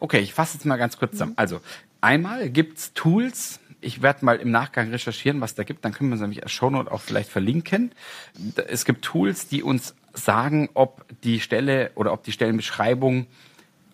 [0.00, 1.32] Okay, ich fasse jetzt mal ganz kurz zusammen.
[1.32, 1.38] Mhm.
[1.38, 1.60] Also,
[2.00, 5.84] einmal gibt's Tools, ich werde mal im Nachgang recherchieren, was da gibt.
[5.84, 7.92] Dann können wir es nämlich als Shownote auch vielleicht verlinken.
[8.68, 13.26] Es gibt Tools, die uns sagen, ob die Stelle oder ob die Stellenbeschreibung,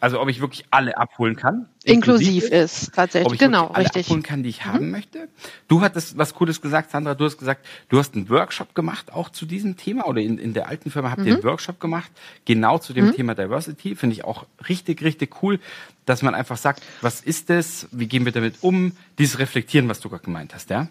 [0.01, 1.69] also ob ich wirklich alle abholen kann.
[1.85, 3.27] Inklusiv, inklusiv ist, tatsächlich.
[3.27, 4.07] Ob ich genau, alle richtig.
[4.07, 4.73] abholen kann, die ich mhm.
[4.73, 5.29] haben möchte.
[5.67, 7.15] Du hattest was Cooles gesagt, Sandra.
[7.15, 10.55] Du hast gesagt, du hast einen Workshop gemacht auch zu diesem Thema oder in, in
[10.55, 11.27] der alten Firma habt mhm.
[11.27, 12.11] ihr einen Workshop gemacht,
[12.45, 13.15] genau zu dem mhm.
[13.15, 13.97] Thema Diversity.
[13.97, 15.59] Finde ich auch richtig, richtig cool,
[16.07, 17.89] dass man einfach sagt, was ist das?
[17.91, 18.93] Wie gehen wir damit um?
[19.19, 20.89] Dieses Reflektieren, was du gerade gemeint hast, ja?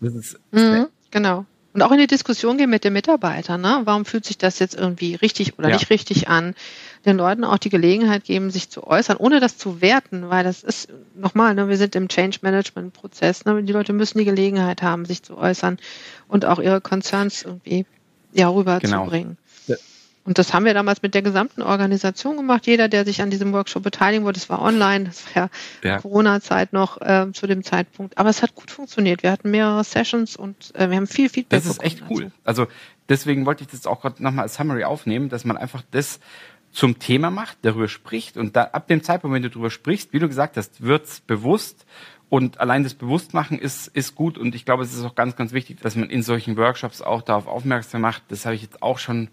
[0.00, 1.46] Das ist, mhm, genau.
[1.74, 3.60] Und auch in die Diskussion gehen mit den Mitarbeitern.
[3.60, 3.80] Ne?
[3.82, 5.74] Warum fühlt sich das jetzt irgendwie richtig oder ja.
[5.74, 6.54] nicht richtig an?
[7.04, 10.62] Den Leuten auch die Gelegenheit geben, sich zu äußern, ohne das zu werten, weil das
[10.62, 13.44] ist nochmal, ne, wir sind im Change Management Prozess.
[13.44, 13.60] Ne?
[13.64, 15.78] Die Leute müssen die Gelegenheit haben, sich zu äußern
[16.28, 17.86] und auch ihre Concerns irgendwie
[18.32, 19.36] ja rüberzubringen.
[19.36, 19.43] Genau.
[20.24, 22.66] Und das haben wir damals mit der gesamten Organisation gemacht.
[22.66, 25.50] Jeder, der sich an diesem Workshop beteiligen wollte, das war online, das war
[25.82, 25.98] ja, ja.
[25.98, 28.16] Corona-Zeit noch äh, zu dem Zeitpunkt.
[28.16, 29.22] Aber es hat gut funktioniert.
[29.22, 32.32] Wir hatten mehrere Sessions und äh, wir haben viel Feedback Das ist echt cool.
[32.42, 32.66] Also
[33.08, 36.20] deswegen wollte ich das auch gerade nochmal als Summary aufnehmen, dass man einfach das
[36.72, 40.18] zum Thema macht, darüber spricht und da, ab dem Zeitpunkt, wenn du darüber sprichst, wie
[40.18, 41.86] du gesagt hast, wird's bewusst
[42.30, 44.38] Und allein das Bewusstmachen ist, ist gut.
[44.38, 47.22] Und ich glaube, es ist auch ganz, ganz wichtig, dass man in solchen Workshops auch
[47.22, 48.24] darauf aufmerksam macht.
[48.28, 49.28] Das habe ich jetzt auch schon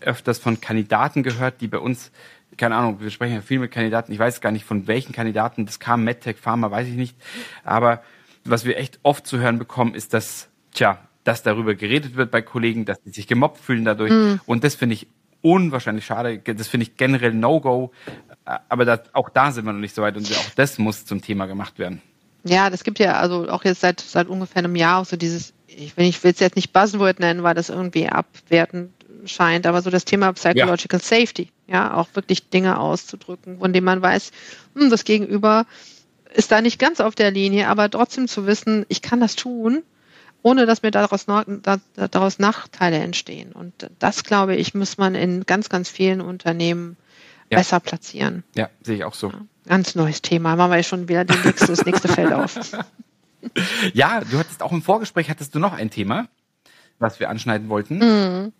[0.00, 2.10] öfters von Kandidaten gehört, die bei uns,
[2.56, 5.66] keine Ahnung, wir sprechen ja viel mit Kandidaten, ich weiß gar nicht von welchen Kandidaten,
[5.66, 7.16] das kam, MedTech, Pharma, weiß ich nicht.
[7.64, 8.02] Aber
[8.44, 12.42] was wir echt oft zu hören bekommen, ist, dass, tja, dass darüber geredet wird bei
[12.42, 14.12] Kollegen, dass die sich gemobbt fühlen dadurch.
[14.12, 14.40] Mhm.
[14.46, 15.08] Und das finde ich
[15.42, 16.38] unwahrscheinlich schade.
[16.38, 17.92] Das finde ich generell No-Go.
[18.44, 21.20] Aber das, auch da sind wir noch nicht so weit und auch das muss zum
[21.20, 22.00] Thema gemacht werden.
[22.44, 25.52] Ja, das gibt ja also auch jetzt seit, seit ungefähr einem Jahr auch so dieses,
[25.66, 28.92] ich will, ich will es jetzt nicht Buzzword nennen, weil das irgendwie abwertend
[29.26, 31.04] scheint, aber so das Thema Psychological ja.
[31.04, 34.30] Safety, ja, auch wirklich Dinge auszudrücken, von denen man weiß,
[34.74, 35.66] hm, das Gegenüber
[36.34, 39.82] ist da nicht ganz auf der Linie, aber trotzdem zu wissen, ich kann das tun,
[40.42, 41.26] ohne dass mir daraus,
[41.94, 43.52] daraus Nachteile entstehen.
[43.52, 46.96] Und das, glaube ich, muss man in ganz, ganz vielen Unternehmen
[47.50, 47.58] ja.
[47.58, 48.44] besser platzieren.
[48.54, 49.30] Ja, sehe ich auch so.
[49.30, 50.56] Ja, ganz neues Thema.
[50.56, 52.54] Machen wir schon wieder nächste, das nächste Feld auf.
[53.92, 56.26] Ja, du hattest auch im Vorgespräch, hattest du noch ein Thema,
[56.98, 57.98] was wir anschneiden wollten.
[57.98, 58.52] Mhm.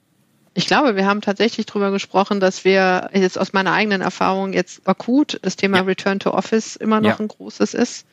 [0.59, 4.89] Ich glaube, wir haben tatsächlich darüber gesprochen, dass wir jetzt aus meiner eigenen Erfahrung jetzt
[4.89, 5.83] akut das Thema ja.
[5.85, 7.21] Return to Office immer noch ja.
[7.21, 8.07] ein großes ist.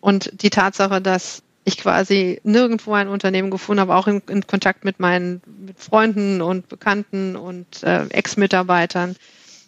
[0.00, 4.84] Und die Tatsache, dass ich quasi nirgendwo ein Unternehmen gefunden habe, auch in, in Kontakt
[4.84, 9.14] mit meinen mit Freunden und Bekannten und äh, Ex-Mitarbeitern.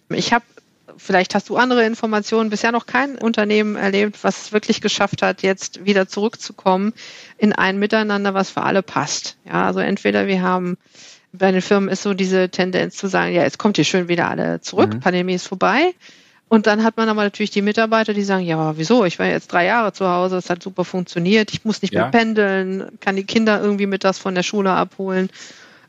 [0.08, 0.44] Ich habe,
[0.96, 5.42] vielleicht hast du andere Informationen, bisher noch kein Unternehmen erlebt, was es wirklich geschafft hat,
[5.42, 6.92] jetzt wieder zurückzukommen
[7.38, 9.36] in ein Miteinander, was für alle passt.
[9.44, 10.76] Ja, also entweder wir haben
[11.32, 14.28] bei den Firmen ist so diese Tendenz zu sagen, ja, jetzt kommt ihr schön wieder
[14.28, 15.00] alle zurück, mhm.
[15.00, 15.94] Pandemie ist vorbei.
[16.48, 19.04] Und dann hat man aber natürlich die Mitarbeiter, die sagen, ja, wieso?
[19.04, 22.02] Ich war jetzt drei Jahre zu Hause, es hat super funktioniert, ich muss nicht ja.
[22.02, 25.28] mehr pendeln, kann die Kinder irgendwie mittags von der Schule abholen.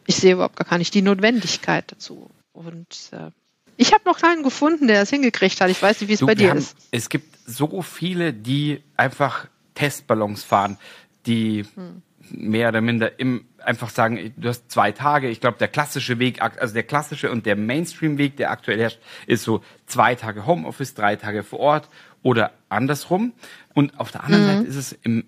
[0.07, 2.31] Ich sehe überhaupt gar nicht die Notwendigkeit dazu.
[2.53, 3.29] Und äh,
[3.75, 5.69] ich habe noch keinen gefunden, der es hingekriegt hat.
[5.69, 6.75] Ich weiß nicht, wie es bei dir haben, ist.
[6.89, 10.77] Es gibt so viele, die einfach Testballons fahren,
[11.27, 12.01] die hm.
[12.31, 15.29] mehr oder minder im einfach sagen, du hast zwei Tage.
[15.29, 19.43] Ich glaube, der klassische Weg, also der klassische und der Mainstream-Weg, der aktuell herrscht, ist
[19.43, 21.89] so zwei Tage Homeoffice, drei Tage vor Ort
[22.23, 23.33] oder andersrum.
[23.73, 24.47] Und auf der anderen mhm.
[24.47, 25.25] Seite ist es im,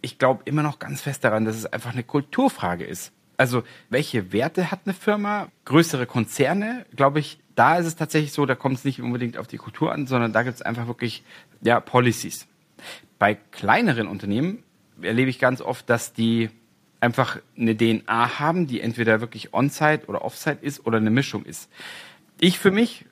[0.00, 3.12] ich glaube immer noch ganz fest daran, dass es einfach eine Kulturfrage ist.
[3.36, 5.48] Also welche Werte hat eine Firma?
[5.66, 9.46] Größere Konzerne, glaube ich, da ist es tatsächlich so, da kommt es nicht unbedingt auf
[9.46, 11.22] die Kultur an, sondern da gibt es einfach wirklich
[11.60, 12.46] ja, Policies.
[13.18, 14.62] Bei kleineren Unternehmen
[15.02, 16.48] erlebe ich ganz oft, dass die
[17.06, 21.70] einfach eine DNA haben, die entweder wirklich on-site oder off-site ist oder eine Mischung ist.
[22.40, 23.06] Ich für mich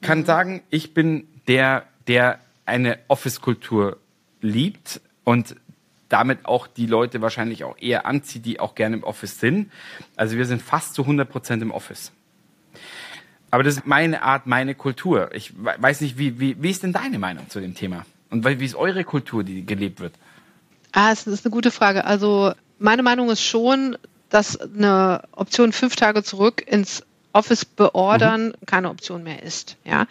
[0.00, 3.98] kann sagen, ich bin der, der eine Office-Kultur
[4.40, 5.54] liebt und
[6.08, 9.70] damit auch die Leute wahrscheinlich auch eher anzieht, die auch gerne im Office sind.
[10.16, 12.12] Also wir sind fast zu 100 Prozent im Office.
[13.50, 15.30] Aber das ist meine Art, meine Kultur.
[15.34, 18.06] Ich weiß nicht, wie, wie, wie ist denn deine Meinung zu dem Thema?
[18.30, 20.14] Und wie ist eure Kultur, die gelebt wird?
[20.92, 22.04] Ah, das ist eine gute Frage.
[22.04, 23.96] Also meine Meinung ist schon,
[24.28, 27.02] dass eine Option fünf Tage zurück ins
[27.36, 28.66] Office beordern mhm.
[28.66, 29.76] keine Option mehr ist.
[29.84, 30.06] Ja,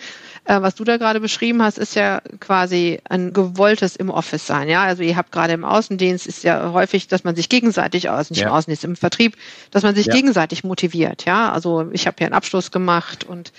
[0.45, 4.69] äh, was du da gerade beschrieben hast, ist ja quasi ein gewolltes im Office sein.
[4.69, 8.30] Ja, also ihr habt gerade im Außendienst ist ja häufig, dass man sich gegenseitig aus,
[8.30, 8.47] nicht ja.
[8.47, 9.36] im Außendienst, im Vertrieb,
[9.71, 10.13] dass man sich ja.
[10.13, 11.25] gegenseitig motiviert.
[11.25, 13.51] Ja, also ich habe hier einen Abschluss gemacht und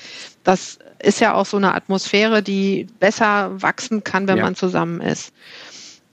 [0.45, 4.45] das ist ja auch so eine Atmosphäre, die besser wachsen kann, wenn ja.
[4.45, 5.33] man zusammen ist.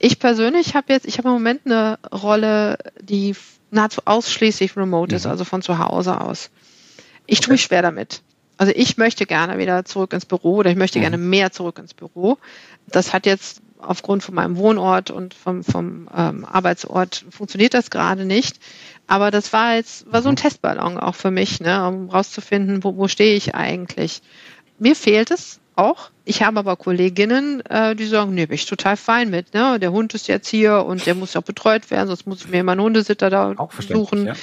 [0.04, 3.34] Ich persönlich habe jetzt, ich habe im Moment eine Rolle, die
[3.70, 5.30] nahezu ausschließlich remote ist, mhm.
[5.30, 6.50] also von zu Hause aus.
[7.24, 7.46] Ich okay.
[7.46, 8.20] tue mich schwer damit.
[8.58, 11.04] Also ich möchte gerne wieder zurück ins Büro oder ich möchte mhm.
[11.04, 12.36] gerne mehr zurück ins Büro.
[12.86, 18.26] Das hat jetzt aufgrund von meinem Wohnort und vom, vom ähm, Arbeitsort funktioniert das gerade
[18.26, 18.58] nicht.
[19.06, 20.36] Aber das war jetzt, war so ein mhm.
[20.36, 24.20] Testballon auch für mich, ne, um rauszufinden, wo, wo stehe ich eigentlich.
[24.78, 26.10] Mir fehlt es auch.
[26.24, 29.54] Ich habe aber Kolleginnen, äh, die sagen, nee, bin ich total fein mit.
[29.54, 29.78] Ne?
[29.78, 32.60] Der Hund ist jetzt hier und der muss auch betreut werden, sonst muss ich mir
[32.60, 34.26] immer einen Hundesitter da auch suchen.
[34.26, 34.34] Ja.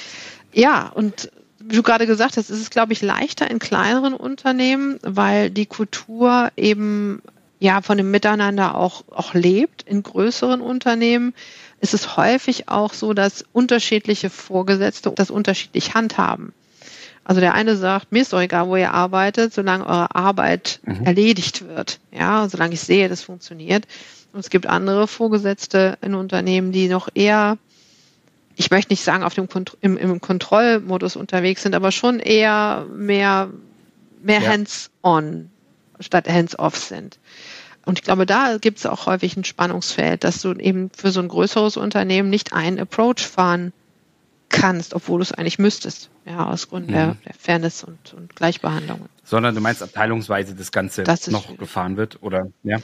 [0.52, 4.98] ja, und wie du gerade gesagt hast, ist es, glaube ich, leichter in kleineren Unternehmen,
[5.02, 7.22] weil die Kultur eben
[7.60, 9.82] ja von dem Miteinander auch, auch lebt.
[9.82, 11.34] In größeren Unternehmen
[11.80, 16.52] ist es häufig auch so, dass unterschiedliche Vorgesetzte das unterschiedlich handhaben.
[17.24, 21.04] Also der eine sagt, mir ist doch egal, wo ihr arbeitet, solange eure Arbeit mhm.
[21.04, 22.00] erledigt wird.
[22.10, 23.86] Ja, solange ich sehe, das funktioniert.
[24.32, 27.58] Und es gibt andere Vorgesetzte in Unternehmen, die noch eher,
[28.56, 32.86] ich möchte nicht sagen, auf dem Kont im, im Kontrollmodus unterwegs sind, aber schon eher
[32.92, 33.50] mehr,
[34.22, 34.50] mehr ja.
[34.50, 35.50] hands-on
[36.00, 37.18] statt hands-off sind.
[37.84, 41.20] Und ich glaube, da gibt es auch häufig ein Spannungsfeld, dass du eben für so
[41.20, 43.72] ein größeres Unternehmen nicht einen Approach fahren
[44.52, 46.10] kannst, obwohl du es eigentlich müsstest.
[46.24, 46.94] Ja, aus Gründen mhm.
[46.94, 49.06] der, der, Fairness und, und Gleichbehandlung.
[49.24, 52.52] Sondern du meinst abteilungsweise das Ganze das noch gefahren wird, oder?
[52.62, 52.78] Ja.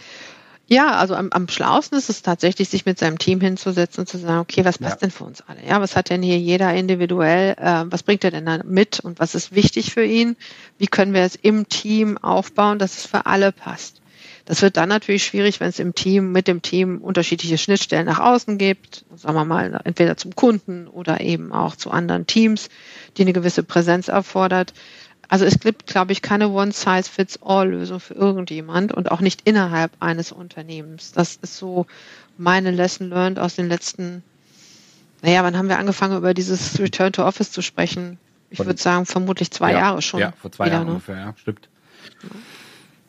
[0.70, 4.18] Ja, also am, am schlausten ist es tatsächlich, sich mit seinem Team hinzusetzen und zu
[4.18, 5.06] sagen, okay, was passt ja.
[5.06, 5.66] denn für uns alle?
[5.66, 7.54] Ja, was hat denn hier jeder individuell?
[7.56, 10.36] Äh, was bringt er denn da mit und was ist wichtig für ihn?
[10.76, 14.02] Wie können wir es im Team aufbauen, dass es für alle passt?
[14.48, 18.18] Das wird dann natürlich schwierig, wenn es im Team, mit dem Team unterschiedliche Schnittstellen nach
[18.18, 22.70] außen gibt, sagen wir mal, entweder zum Kunden oder eben auch zu anderen Teams,
[23.18, 24.72] die eine gewisse Präsenz erfordert.
[25.28, 31.12] Also es gibt, glaube ich, keine One-Size-Fits-All-Lösung für irgendjemand und auch nicht innerhalb eines Unternehmens.
[31.12, 31.84] Das ist so
[32.38, 34.22] meine Lesson learned aus den letzten,
[35.20, 38.16] naja, wann haben wir angefangen, über dieses Return to Office zu sprechen?
[38.48, 40.20] Ich würde sagen, vermutlich zwei ja, Jahre schon.
[40.20, 40.92] Ja, vor zwei wieder, Jahren ne?
[40.92, 41.68] ungefähr, ja, stimmt.
[42.22, 42.30] Ja.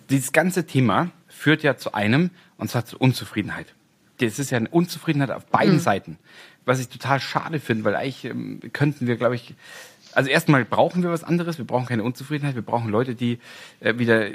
[0.09, 3.73] Dieses ganze Thema führt ja zu einem, und zwar zu Unzufriedenheit.
[4.17, 5.79] Das ist ja eine Unzufriedenheit auf beiden mhm.
[5.79, 6.17] Seiten.
[6.65, 9.55] Was ich total schade finde, weil eigentlich ähm, könnten wir, glaube ich,
[10.11, 11.57] also erstmal brauchen wir was anderes.
[11.57, 12.55] Wir brauchen keine Unzufriedenheit.
[12.55, 13.39] Wir brauchen Leute, die
[13.79, 14.29] äh, wieder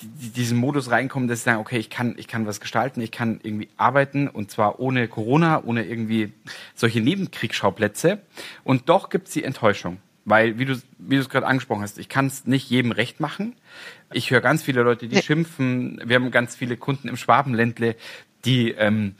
[0.00, 3.10] die, diesen Modus reinkommen, dass sie sagen, okay, ich kann, ich kann was gestalten, ich
[3.10, 6.32] kann irgendwie arbeiten und zwar ohne Corona, ohne irgendwie
[6.74, 8.20] solche Nebenkriegsschauplätze.
[8.64, 9.98] Und doch gibt es die Enttäuschung.
[10.28, 13.18] Weil, wie du wie du es gerade angesprochen hast, ich kann es nicht jedem recht
[13.18, 13.54] machen.
[14.12, 15.22] Ich höre ganz viele Leute, die nee.
[15.22, 16.00] schimpfen.
[16.04, 17.96] Wir haben ganz viele Kunden im Schwabenländle,
[18.44, 19.14] die, ähm,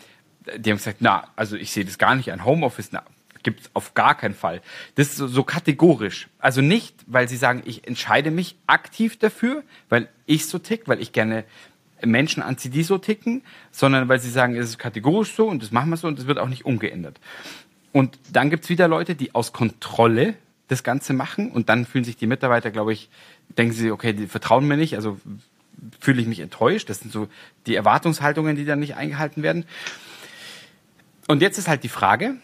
[0.56, 2.92] die haben gesagt, na, also ich sehe das gar nicht ein Homeoffice.
[2.92, 3.02] Na,
[3.42, 4.60] gibt es auf gar keinen Fall.
[4.96, 6.28] Das ist so, so kategorisch.
[6.38, 11.00] Also nicht, weil sie sagen, ich entscheide mich aktiv dafür, weil ich so tick, weil
[11.00, 11.44] ich gerne
[12.04, 13.42] Menschen anziehe, die so ticken,
[13.72, 16.26] sondern weil sie sagen, es ist kategorisch so und das machen wir so und das
[16.26, 17.18] wird auch nicht umgeändert.
[17.92, 20.34] Und dann gibt es wieder Leute, die aus Kontrolle
[20.68, 23.08] das Ganze machen und dann fühlen sich die Mitarbeiter, glaube ich,
[23.56, 25.18] denken sie, okay, die vertrauen mir nicht, also
[26.00, 26.88] fühle ich mich enttäuscht.
[26.90, 27.28] Das sind so
[27.66, 29.64] die Erwartungshaltungen, die dann nicht eingehalten werden.
[31.26, 32.36] Und jetzt ist halt die Frage,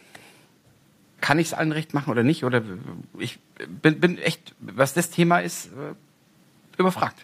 [1.21, 2.45] kann ich es allen recht machen oder nicht?
[2.45, 2.63] Oder
[3.19, 3.39] ich
[3.83, 5.95] bin, bin echt, was das Thema ist, äh,
[6.79, 7.17] überfragt.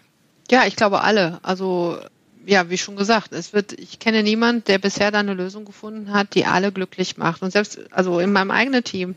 [0.51, 1.39] Ja, ich glaube alle.
[1.43, 1.99] Also
[2.47, 6.13] ja, wie schon gesagt, es wird, ich kenne niemanden, der bisher da eine Lösung gefunden
[6.13, 7.43] hat, die alle glücklich macht.
[7.43, 9.17] Und selbst, also in meinem eigenen Team,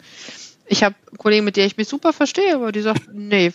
[0.65, 3.51] ich habe Kollegen, mit denen ich mich super verstehe, aber die sagt, nee,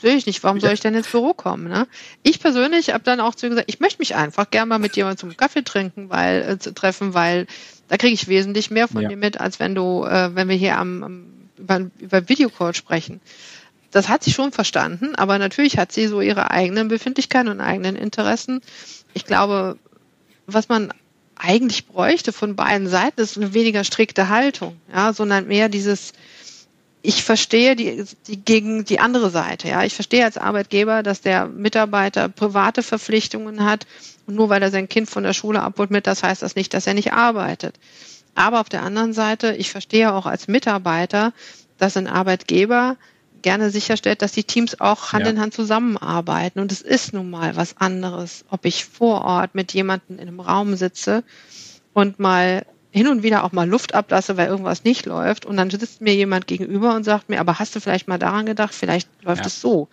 [0.00, 1.68] sehe ich nicht, warum soll ich denn ins Büro kommen?
[1.68, 1.86] Ne?
[2.22, 5.18] Ich persönlich habe dann auch zu gesagt, ich möchte mich einfach gerne mal mit jemandem
[5.18, 7.46] zum Kaffee trinken, weil äh, zu treffen, weil
[7.88, 9.08] da kriege ich wesentlich mehr von ja.
[9.08, 13.20] dir mit, als wenn du, äh, wenn wir hier am, am über, über Videocall sprechen.
[13.90, 17.96] Das hat sie schon verstanden, aber natürlich hat sie so ihre eigenen Befindlichkeiten und eigenen
[17.96, 18.60] Interessen.
[19.14, 19.76] Ich glaube,
[20.46, 20.92] was man
[21.42, 26.12] eigentlich bräuchte von beiden Seiten, ist eine weniger strikte Haltung, ja, sondern mehr dieses,
[27.02, 29.68] ich verstehe die, die gegen die andere Seite.
[29.68, 33.86] Ja, ich verstehe als Arbeitgeber, dass der Mitarbeiter private Verpflichtungen hat
[34.26, 36.74] und nur weil er sein Kind von der Schule abholt mit, das heißt das nicht,
[36.74, 37.74] dass er nicht arbeitet.
[38.34, 41.32] Aber auf der anderen Seite, ich verstehe auch als Mitarbeiter,
[41.78, 42.96] dass ein Arbeitgeber
[43.42, 45.30] gerne sicherstellt, dass die Teams auch Hand ja.
[45.30, 46.60] in Hand zusammenarbeiten.
[46.60, 50.40] Und es ist nun mal was anderes, ob ich vor Ort mit jemandem in einem
[50.40, 51.24] Raum sitze
[51.92, 55.46] und mal hin und wieder auch mal Luft ablasse, weil irgendwas nicht läuft.
[55.46, 58.46] Und dann sitzt mir jemand gegenüber und sagt mir, aber hast du vielleicht mal daran
[58.46, 59.46] gedacht, vielleicht läuft ja.
[59.46, 59.88] es so.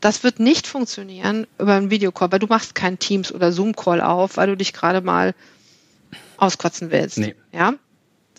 [0.00, 4.38] Das wird nicht funktionieren über einen Videocall, weil du machst keinen Teams- oder Zoom-Call auf,
[4.38, 5.34] weil du dich gerade mal
[6.38, 7.18] auskotzen willst.
[7.18, 7.34] Nee.
[7.52, 7.74] Ja?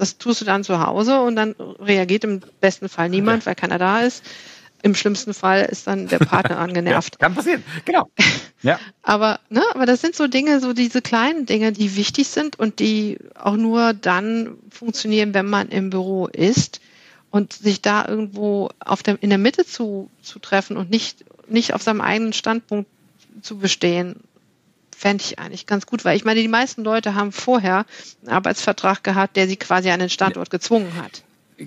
[0.02, 3.78] Das tust du dann zu Hause und dann reagiert im besten Fall niemand, weil keiner
[3.78, 4.24] da ist.
[4.82, 7.18] Im schlimmsten Fall ist dann der Partner angenervt.
[7.22, 8.10] ja, kann passieren, genau.
[8.64, 8.80] Ja.
[9.04, 12.80] aber, ne, aber das sind so Dinge, so diese kleinen Dinge, die wichtig sind und
[12.80, 16.82] die auch nur dann funktionieren, wenn man im Büro ist
[17.30, 21.76] und sich da irgendwo auf der, in der Mitte zu, zu treffen und nicht, nicht
[21.76, 22.90] auf seinem eigenen Standpunkt
[23.44, 24.16] zu bestehen,
[25.02, 27.86] fände ich eigentlich ganz gut, weil ich meine, die meisten Leute haben vorher
[28.22, 31.24] einen Arbeitsvertrag gehabt, der sie quasi an den Standort gezwungen hat.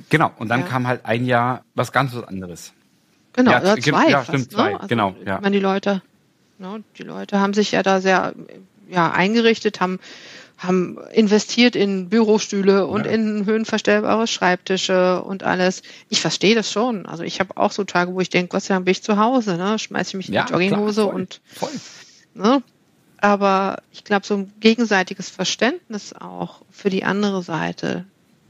[0.08, 0.66] Genau, und dann ja.
[0.66, 2.72] kam halt ein Jahr was ganz was anderes.
[3.32, 4.08] Genau, ja, oder zwei.
[4.08, 4.56] Ja, fast, stimmt, ne?
[4.56, 5.16] zwei, also, genau.
[5.26, 5.36] Ja.
[5.36, 6.02] Ich meine, die Leute,
[6.58, 8.34] ne, die Leute haben sich ja da sehr
[8.88, 9.98] ja, eingerichtet, haben,
[10.56, 13.12] haben investiert in Bürostühle und ja.
[13.12, 15.82] in höhenverstellbare Schreibtische und alles.
[16.08, 17.04] Ich verstehe das schon.
[17.06, 19.18] Also ich habe auch so Tage, wo ich denke, Gott sei Dank bin ich zu
[19.18, 19.76] Hause, ne?
[19.76, 21.70] Schmeiße ich mich in die Jogginghose klar, voll, und voll.
[22.34, 22.62] Ne?
[23.24, 28.04] Aber ich glaube, so ein gegenseitiges Verständnis auch für die andere Seite,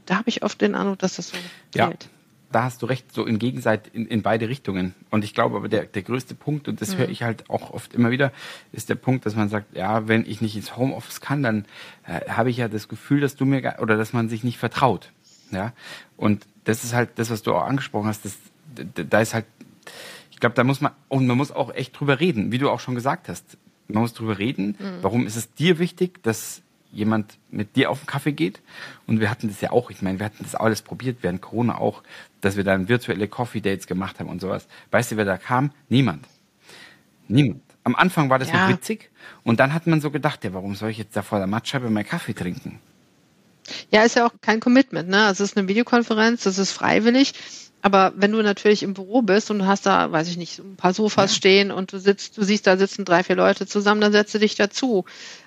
[0.05, 1.37] da habe ich oft den Eindruck, dass das so
[1.73, 1.87] ja.
[1.87, 2.09] fehlt
[2.55, 4.95] da hast du recht, so in Gegenseit in, in beide Richtungen.
[5.09, 6.99] Und ich glaube aber, der, der größte Punkt, und das mhm.
[6.99, 8.31] höre ich halt auch oft immer wieder,
[8.71, 11.65] ist der Punkt, dass man sagt, ja, wenn ich nicht ins Homeoffice kann, dann
[12.05, 15.11] äh, habe ich ja das Gefühl, dass du mir, oder dass man sich nicht vertraut.
[15.51, 15.73] Ja.
[16.15, 18.37] Und das ist halt das, was du auch angesprochen hast, das,
[18.93, 19.45] da ist halt,
[20.31, 22.79] ich glaube, da muss man, und man muss auch echt drüber reden, wie du auch
[22.79, 23.57] schon gesagt hast.
[23.87, 24.97] Man muss drüber reden, mhm.
[25.01, 26.61] warum ist es dir wichtig, dass
[26.91, 28.61] jemand mit dir auf den Kaffee geht.
[29.05, 31.77] Und wir hatten das ja auch, ich meine, wir hatten das alles probiert während Corona
[31.77, 32.01] auch,
[32.41, 34.67] dass wir dann virtuelle Coffee Dates gemacht haben und sowas.
[34.91, 35.71] Weißt du, wer da kam?
[35.89, 36.25] Niemand.
[37.27, 37.61] Niemand.
[37.83, 38.67] Am Anfang war das Ja.
[38.67, 39.11] noch witzig
[39.43, 41.89] und dann hat man so gedacht, ja, warum soll ich jetzt da vor der Mattscheibe
[41.89, 42.79] meinen Kaffee trinken?
[43.91, 45.25] Ja, ist ja auch kein Commitment, ne?
[45.25, 47.33] Also es ist eine Videokonferenz, das ist freiwillig.
[47.85, 50.75] Aber wenn du natürlich im Büro bist und du hast da, weiß ich nicht, ein
[50.75, 54.11] paar Sofas stehen und du sitzt, du siehst, da sitzen drei, vier Leute zusammen, dann
[54.11, 55.05] setze dich dazu.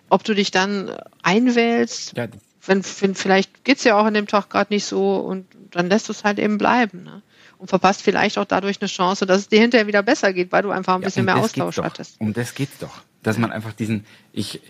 [0.08, 2.28] Ob du dich dann einwählst, Ja,
[2.64, 6.06] wenn, wenn vielleicht geht's ja auch an dem Tag gerade nicht so und dann lässt
[6.08, 7.22] du es halt eben bleiben, ne?
[7.58, 10.62] Und verpasst vielleicht auch dadurch eine Chance, dass es dir hinterher wieder besser geht, weil
[10.62, 11.82] du einfach ein Ja, bisschen mehr Austausch doch.
[11.82, 12.20] hattest.
[12.20, 13.02] Um das geht's doch.
[13.22, 14.60] Dass man einfach diesen, ich,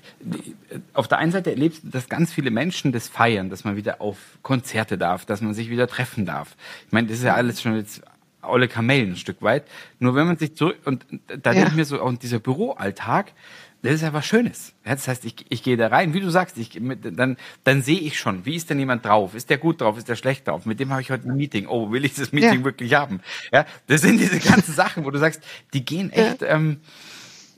[0.94, 4.00] auf der einen Seite erlebst du, dass ganz viele Menschen das feiern, dass man wieder
[4.00, 6.56] auf Konzerte darf, dass man sich wieder treffen darf.
[6.86, 8.00] Ich meine, das ist ja alles schon jetzt
[8.40, 9.64] alle Kamellen ein Stück weit.
[9.98, 11.54] Nur wenn man sich zurück, und da Ja.
[11.56, 13.32] denke ich mir so, und dieser Büroalltag,
[13.82, 14.72] das ist ja was Schönes.
[14.84, 17.82] Ja, das heißt, ich, ich gehe da rein, wie du sagst, ich, mit, dann, dann
[17.82, 19.34] sehe ich schon, wie ist denn jemand drauf?
[19.34, 19.98] Ist der gut drauf?
[19.98, 20.64] Ist der schlecht drauf?
[20.66, 21.66] Mit dem habe ich heute ein Meeting.
[21.68, 22.64] Oh, will ich das Meeting Ja.
[22.64, 23.20] wirklich haben?
[23.52, 25.42] Ja, das sind diese ganzen Sachen, wo du sagst,
[25.74, 26.78] die gehen echt, ähm,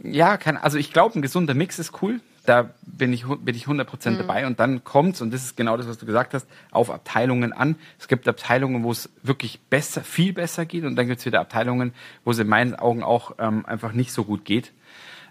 [0.02, 2.20] ja, kann, also ich glaube, ein gesunder Mix ist cool.
[2.46, 4.46] Da bin ich, bin ich 100% dabei.
[4.46, 7.76] Und dann kommt's, und das ist genau das, was du gesagt hast, auf Abteilungen an.
[7.98, 10.84] Es gibt Abteilungen, wo es wirklich besser, viel besser geht.
[10.84, 11.92] Und dann gibt's wieder Abteilungen,
[12.24, 14.72] wo es in meinen Augen auch ähm, einfach nicht so gut geht.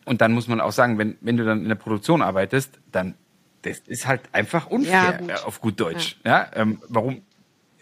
[0.05, 3.15] Und dann muss man auch sagen, wenn, wenn du dann in der Produktion arbeitest, dann
[3.63, 5.29] das ist halt einfach Ja, unfair, gut.
[5.29, 6.17] äh, auf gut Deutsch.
[6.23, 7.21] Ja, ähm, warum?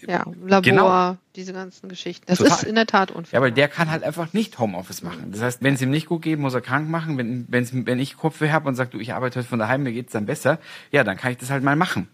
[0.08, 1.18] Ja, Labor, Genau.
[1.36, 2.24] diese ganzen Geschichten.
[2.28, 2.58] Das Total.
[2.58, 3.40] ist in der Tat unfair.
[3.40, 5.32] Ja, weil der kann halt einfach nicht Homeoffice machen.
[5.32, 7.18] Das heißt, wenn es ihm nicht gut geht, muss er krank machen.
[7.18, 9.92] Wenn, wenn's, wenn ich Kopfweh habe und sage, du, ich arbeite heute von daheim, mir
[9.92, 10.60] geht's dann besser,
[10.92, 12.08] ja, dann kann ich das halt mal machen.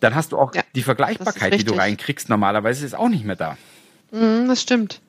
[0.00, 3.36] Dann hast du auch Ja, die Vergleichbarkeit, die du reinkriegst, normalerweise ist auch nicht mehr
[3.36, 3.56] da.
[4.12, 5.00] Mhm, das stimmt.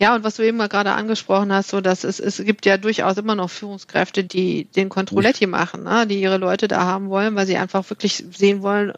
[0.00, 2.78] Ja, und was du eben mal gerade angesprochen hast, so dass es, es gibt ja
[2.78, 6.06] durchaus immer noch Führungskräfte, die den Controletti machen, ne?
[6.06, 8.92] die ihre Leute da haben wollen, weil sie einfach wirklich sehen wollen,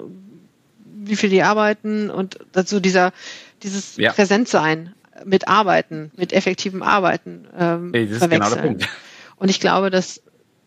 [1.09, 3.13] wie viel die arbeiten und dazu dieser
[3.63, 4.13] dieses Ja.
[4.13, 4.95] Präsentsein
[5.25, 8.79] mit Arbeiten, mit effektivem Arbeiten ähm, Ey, das ist genau der verwechseln.
[8.79, 8.89] Punkt.
[9.37, 10.23] Und ich glaube, dass,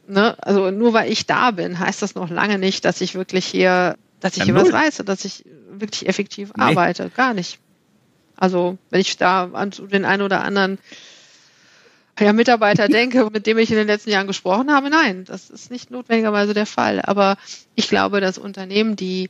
[0.08, 3.46] ne, also nur weil ich da bin, heißt das noch lange nicht, dass ich wirklich
[3.46, 4.72] hier, dass ich Ja, hier was null.
[4.72, 6.64] leiste, dass ich wirklich effektiv Nee.
[6.64, 7.10] arbeite.
[7.16, 7.60] Gar nicht.
[8.38, 10.80] Also, wenn ich da an den einen oder anderen
[12.20, 15.72] ja, Mitarbeiter denke, mit dem ich in den letzten Jahren gesprochen habe, nein, das ist
[15.72, 17.02] nicht notwendigerweise der Fall.
[17.04, 17.38] Aber
[17.76, 19.30] ich glaube, dass Unternehmen, die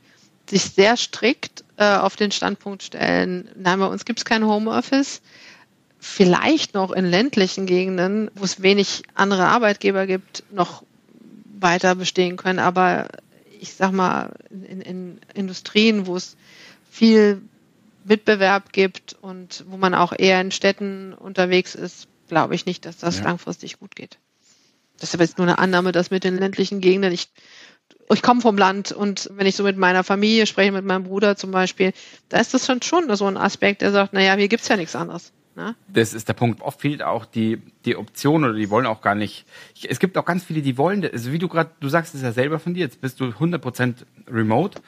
[0.50, 5.22] sich sehr strikt äh, auf den Standpunkt stellen, nein, bei uns gibt es kein Homeoffice,
[6.00, 10.84] vielleicht noch in ländlichen Gegenden, wo es wenig andere Arbeitgeber gibt, noch
[11.60, 12.60] weiter bestehen können.
[12.60, 13.10] Aber
[13.60, 16.38] ich sag mal, in, in Industrien, wo es
[16.90, 17.42] viel
[18.06, 22.98] Wettbewerb gibt und wo man auch eher in Städten unterwegs ist, glaube ich nicht, dass
[22.98, 23.26] das Ja.
[23.26, 24.18] langfristig gut geht.
[25.00, 27.30] Das ist aber jetzt nur eine Annahme, dass mit den ländlichen Gegenden, ich,
[28.14, 31.36] ich komme vom Land und wenn ich so mit meiner Familie spreche, mit meinem Bruder
[31.36, 31.94] zum Beispiel,
[32.30, 34.96] da ist das schon schon so ein Aspekt, der sagt, naja, hier gibt's ja nichts
[34.96, 35.32] anderes.
[35.56, 35.76] Ne?
[35.90, 36.62] Das ist der Punkt.
[36.62, 39.46] Oft fehlt auch die, die Option oder die wollen auch gar nicht.
[39.76, 42.22] Ich, es gibt auch ganz viele, die wollen, also wie du gerade, du sagst es
[42.22, 43.96] ja selber von dir, jetzt bist du 100%
[44.28, 44.82] remote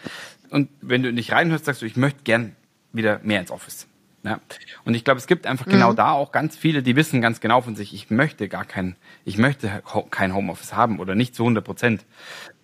[0.50, 2.56] und wenn du nicht reinhörst, sagst du, ich möchte gern
[2.94, 3.88] wieder mehr ins Office.
[4.24, 4.40] Ja.
[4.86, 7.62] Und ich glaube, es gibt einfach genau da auch ganz viele, die wissen ganz genau
[7.62, 8.96] von sich, ich möchte gar kein,
[9.26, 12.06] ich möchte kein Homeoffice haben oder nicht zu 100 Prozent.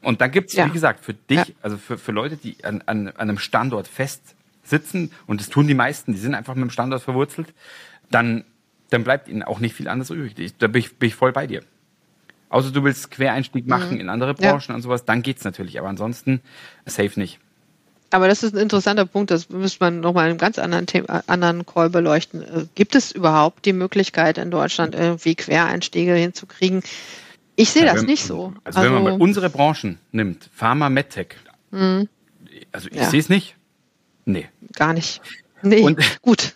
[0.02, 0.66] Und dann gibt's Ja.
[0.68, 1.46] wie gesagt, für dich, Ja.
[1.62, 4.22] also für, für Leute, die an, an, an einem Standort fest
[4.64, 7.54] sitzen, und das tun die meisten, die sind einfach mit dem Standort verwurzelt,
[8.12, 8.44] dann,
[8.90, 10.38] dann bleibt ihnen auch nicht viel anderes übrig.
[10.38, 11.64] Ich, da bin ich, bin ich voll bei dir.
[12.50, 14.52] Außer du willst Quereinstieg machen in andere Ja.
[14.54, 15.80] Branchen und sowas, dann geht's natürlich.
[15.80, 16.42] Aber ansonsten
[16.86, 17.40] safe nicht.
[18.10, 21.24] Aber das ist ein interessanter Punkt, das müsste man nochmal in einem ganz anderen Thema,
[21.28, 22.42] anderen Call beleuchten.
[22.42, 26.84] Äh, Gibt es überhaupt die Möglichkeit in Deutschland irgendwie Quereinstiege hinzukriegen?
[27.60, 28.54] Ich sehe Ja, das wenn- nicht so.
[28.64, 31.36] Also, wenn man mal unsere Branchen nimmt, Pharma, MedTech,
[31.72, 32.98] also ich Mhm.
[32.98, 33.10] Ja.
[33.10, 33.56] sehe es nicht.
[34.26, 34.48] Nee.
[34.76, 35.22] gar nicht.
[35.64, 36.54] Nee, Und- gut.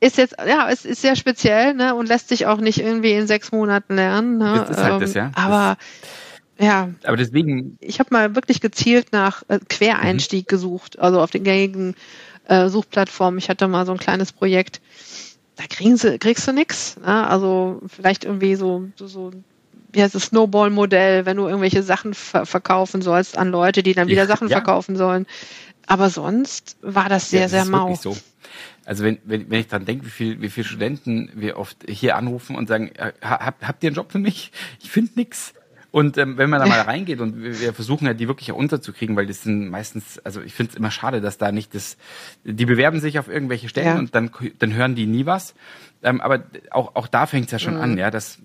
[0.00, 3.26] Ist jetzt, ja, es ist sehr speziell, ne, und lässt sich auch nicht irgendwie in
[3.28, 4.64] sechs Monaten lernen, ne.
[4.66, 5.30] Das ist halt das, ja.
[5.34, 5.76] Aber,
[6.58, 11.44] ja, Aber deswegen, ich habe mal wirklich gezielt nach äh, Quereinstieg gesucht, also auf den
[11.44, 11.94] gängigen
[12.48, 13.38] äh, Suchplattformen.
[13.38, 14.80] Ich hatte mal so ein kleines Projekt.
[15.56, 16.96] Da kriegen sie, kriegst du nix.
[16.96, 17.28] Ne?
[17.28, 19.30] Also vielleicht irgendwie so, so, so
[19.92, 24.08] wie heißt das Snowball-Modell, wenn du irgendwelche Sachen ver verkaufen sollst an Leute, die dann
[24.08, 24.56] wieder Ja, Sachen ja.
[24.56, 25.26] verkaufen sollen.
[25.86, 27.94] Aber sonst war das sehr, ja, das sehr ist mau.
[27.96, 28.16] so.
[28.84, 32.16] Also wenn, wenn, wenn ich dran denke, wie viel, wie viele Studenten wir oft hier
[32.16, 34.50] anrufen und sagen, äh, habt, habt ihr einen Job für mich?
[34.82, 35.52] Ich finde nix.
[35.92, 38.56] Und ähm, wenn man da mal reingeht und wir, wir versuchen ja die wirklich auch
[38.56, 41.96] unterzukriegen, weil das sind meistens, also ich finde es immer schade, dass da nicht das,
[42.44, 43.98] die bewerben sich auf irgendwelche Stellen Ja.
[43.98, 44.30] und dann,
[44.60, 45.54] dann hören die nie was.
[46.02, 47.80] Ähm, aber auch, auch da fängt es ja schon Mhm.
[47.82, 48.38] an, ja, dass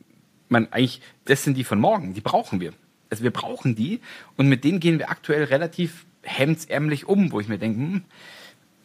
[0.49, 2.73] man eigentlich, das sind die von morgen, die brauchen wir.
[3.09, 3.99] Also wir brauchen die
[4.37, 8.01] und mit denen gehen wir aktuell relativ hemdsärmlich um, wo ich mir denke, hm,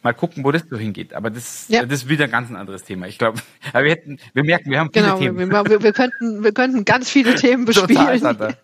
[0.03, 1.13] mal gucken, wo das so hingeht.
[1.13, 1.83] Aber das, ja.
[1.85, 3.07] das ist wieder ein ganz anderes Thema.
[3.07, 3.39] Ich glaube,
[3.73, 5.37] wir hätten, wir merken, wir haben viele genau, Themen.
[5.51, 8.55] Wir, wir, wir, könnten, wir könnten ganz viele Themen bespielen.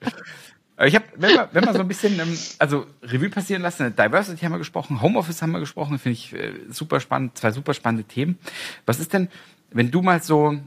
[0.86, 4.46] Ich habe, wenn wir, wenn wir so ein bisschen, ähm, also Revue passieren lassen, Diversity
[4.46, 8.04] haben wir gesprochen, Homeoffice haben wir gesprochen, finde ich äh, super spannend, zwei super spannende
[8.04, 8.38] Themen.
[8.86, 9.30] Was ist denn,
[9.72, 10.60] wenn du mal so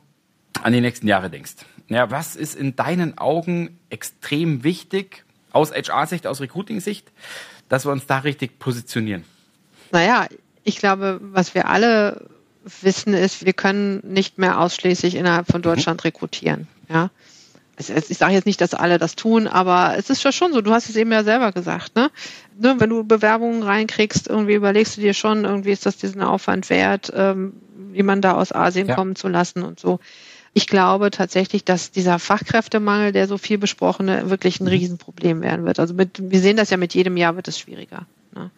[0.63, 1.55] an die nächsten Jahre denkst?
[1.91, 7.11] Ja, was ist in deinen Augen extrem wichtig aus HR-Sicht, aus Recruiting-Sicht,
[7.69, 9.25] dass wir uns da richtig positionieren?
[9.91, 10.27] Naja,
[10.63, 12.29] ich glaube, was wir alle
[12.65, 15.65] wissen, ist, wir können nicht mehr ausschließlich innerhalb von mhm.
[15.65, 16.69] Deutschland rekrutieren.
[16.89, 17.11] Ja,
[17.77, 20.73] ich sage jetzt nicht, dass alle das tun, aber es ist ja schon so, du
[20.73, 22.11] hast es eben ja selber gesagt, ne?
[22.59, 22.77] ne?
[22.79, 27.11] Wenn du Bewerbungen reinkriegst, irgendwie überlegst du dir schon, irgendwie ist das diesen Aufwand wert,
[27.17, 27.55] ähm,
[27.93, 28.95] jemanden da aus Asien ja.
[28.95, 29.99] kommen zu lassen und so.
[30.53, 34.71] Ich glaube tatsächlich, dass dieser Fachkräftemangel, der so viel besprochene, wirklich ein mhm.
[34.71, 35.79] Riesenproblem werden wird.
[35.79, 38.07] Also mit, wir sehen das ja mit jedem Jahr wird es schwieriger.
[38.35, 38.51] Ne?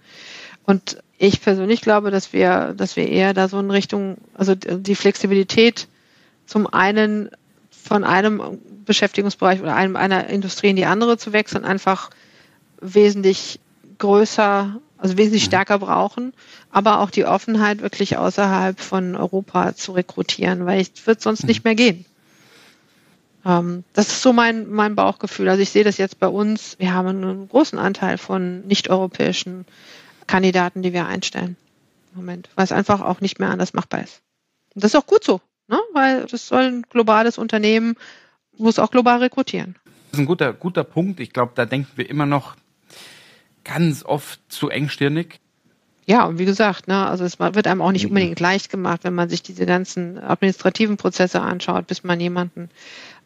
[0.65, 4.95] Und ich persönlich glaube, dass wir, dass wir eher da so in Richtung, also die
[4.95, 5.89] Flexibilität
[6.47, 7.31] zum einen
[7.71, 12.11] von einem Beschäftigungsbereich oder einem, einer Industrie in die andere zu wechseln, einfach
[12.81, 13.61] wesentlich
[13.99, 15.47] größer, also wesentlich mhm.
[15.47, 16.33] stärker brauchen,
[16.71, 21.65] aber auch die Offenheit wirklich außerhalb von Europa zu rekrutieren, weil es wird sonst nicht
[21.65, 21.69] mhm.
[21.69, 22.05] mehr gehen.
[23.45, 25.49] Ähm, das ist so mein, mein Bauchgefühl.
[25.49, 26.79] Also ich sehe das jetzt bei uns.
[26.79, 29.67] Wir haben einen großen Anteil von nicht-europäischen
[30.29, 31.57] Kandidaten, die wir einstellen.
[32.15, 34.23] Moment, weil es einfach auch nicht mehr anders machbar ist.
[34.75, 35.81] Und das ist auch gut so, ne?
[35.95, 37.97] weil das soll ein globales Unternehmen,
[38.57, 39.75] muss auch global rekrutieren.
[39.85, 41.19] Das ist ein guter, guter Punkt.
[41.19, 42.55] Ich glaube, da denken wir immer noch
[43.65, 45.41] ganz oft zu engstirnig.
[46.05, 49.15] Ja, und wie gesagt, ne, also es wird einem auch nicht unbedingt leicht gemacht, wenn
[49.15, 52.71] man sich diese ganzen administrativen Prozesse anschaut, bis man jemanden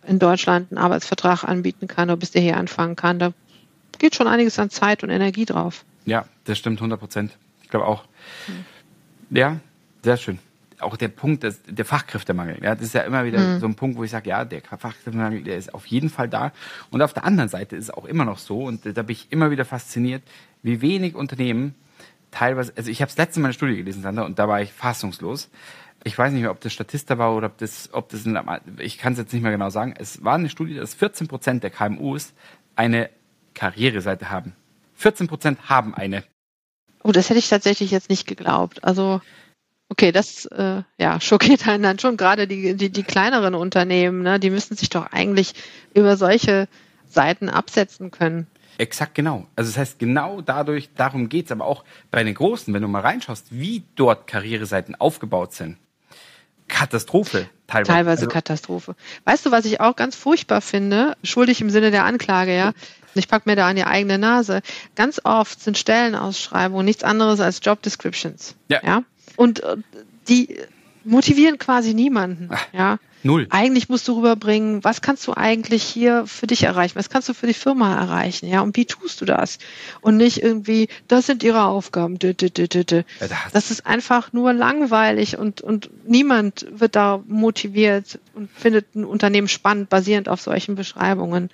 [0.06, 3.18] in Deutschland einen Arbeitsvertrag anbieten kann oder bis der hier anfangen kann.
[3.18, 3.32] Da
[3.98, 5.84] geht schon einiges an Zeit und Energie drauf.
[6.04, 7.36] Ja, das stimmt 100 Prozent.
[7.62, 8.04] Ich glaube auch.
[8.46, 9.36] Mhm.
[9.36, 9.60] Ja,
[10.02, 10.38] sehr schön.
[10.80, 12.62] Auch der Punkt, des, der Fachkräftemangel.
[12.62, 13.60] Ja, das ist ja immer wieder mhm.
[13.60, 16.52] so ein Punkt, wo ich sage, ja, der Fachkräftemangel, der ist auf jeden Fall da.
[16.90, 19.28] Und auf der anderen Seite ist es auch immer noch so, und da bin ich
[19.30, 20.22] immer wieder fasziniert,
[20.62, 21.74] wie wenig Unternehmen
[22.30, 24.72] teilweise, also ich habe das letzte Mal eine Studie gelesen, Sandra, und da war ich
[24.72, 25.48] fassungslos.
[26.04, 28.38] Ich weiß nicht mehr, ob das Statista war oder ob das, ob das, ein,
[28.78, 29.94] ich kann es jetzt nicht mehr genau sagen.
[29.98, 32.32] Es war eine Studie, dass 14 Prozent der KMUs
[32.76, 33.10] eine
[33.54, 34.52] Karriereseite haben.
[34.94, 36.22] 14 Prozent haben eine.
[37.02, 38.84] Oh, das hätte ich tatsächlich jetzt nicht geglaubt.
[38.84, 39.20] Also,
[39.88, 42.16] okay, das äh, ja, schockiert einen dann schon.
[42.16, 45.54] Gerade die, die, die kleineren Unternehmen, ne, die müssen sich doch eigentlich
[45.94, 46.68] über solche
[47.08, 48.46] Seiten absetzen können.
[48.78, 49.46] Exakt genau.
[49.56, 51.50] Also das heißt, genau dadurch, darum geht's.
[51.50, 55.78] Aber auch bei den Großen, wenn du mal reinschaust, wie dort Karriereseiten aufgebaut sind.
[56.68, 57.92] Katastrophe teilweise.
[57.92, 58.96] Teilweise also, Katastrophe.
[59.24, 62.72] Weißt du, was ich auch ganz furchtbar finde, schuldig im Sinne der Anklage, ja?
[63.14, 64.60] Ich packe mir da an die eigene Nase.
[64.94, 68.56] Ganz oft sind Stellenausschreibungen nichts anderes als Job Descriptions.
[68.68, 68.80] Ja.
[68.84, 69.02] ja?
[69.36, 69.76] Und äh,
[70.28, 70.56] die
[71.04, 72.48] motivieren quasi niemanden.
[72.50, 72.98] Ach, ja.
[73.22, 73.46] Null.
[73.50, 76.96] Eigentlich musst du rüberbringen, was kannst du eigentlich hier für dich erreichen?
[76.96, 78.46] Was kannst du für die Firma erreichen?
[78.46, 79.58] Ja, und wie tust du das?
[80.00, 82.18] Und nicht irgendwie, das sind ihre Aufgaben.
[82.20, 89.48] Das ist einfach nur langweilig und, und niemand wird da motiviert und findet ein Unternehmen
[89.48, 91.50] spannend, basierend auf solchen Beschreibungen.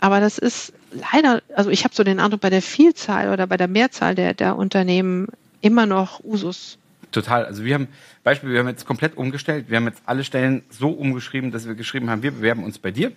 [0.00, 0.72] Aber das ist
[1.12, 4.34] leider, also ich habe so den Eindruck, bei der Vielzahl oder bei der Mehrzahl der,
[4.34, 5.28] der Unternehmen
[5.60, 6.76] immer noch Usus.
[7.14, 7.46] Total.
[7.46, 7.86] Also wir haben,
[8.24, 9.66] Beispiel, wir haben jetzt komplett umgestellt.
[9.68, 12.90] Wir haben jetzt alle Stellen so umgeschrieben, dass wir geschrieben haben, wir bewerben uns bei
[12.90, 13.12] dir.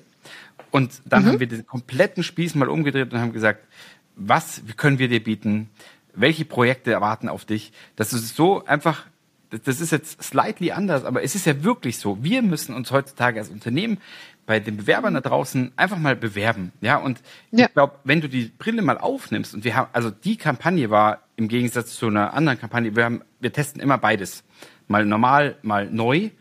[0.70, 1.28] Und dann mhm.
[1.28, 3.66] haben wir den kompletten Spieß mal umgedreht und haben gesagt,
[4.16, 5.72] was können wir dir bieten?
[6.14, 7.72] Welche Projekte erwarten auf dich?
[7.95, 9.08] Das ist so einfach,
[9.50, 12.24] das ist jetzt slightly anders, aber es ist ja wirklich so.
[12.24, 13.98] Wir müssen uns heutzutage als Unternehmen
[14.45, 16.72] bei den Bewerbern da draußen einfach mal bewerben.
[16.82, 17.20] Ja, und
[17.50, 17.66] ja.
[17.66, 21.27] ich glaube, wenn du die Brille mal aufnimmst und wir haben, also die Kampagne war
[21.38, 24.44] im Gegensatz zu einer anderen Kampagne, wir haben, wir testen immer beides.
[24.88, 26.32] Mal normal, mal neu.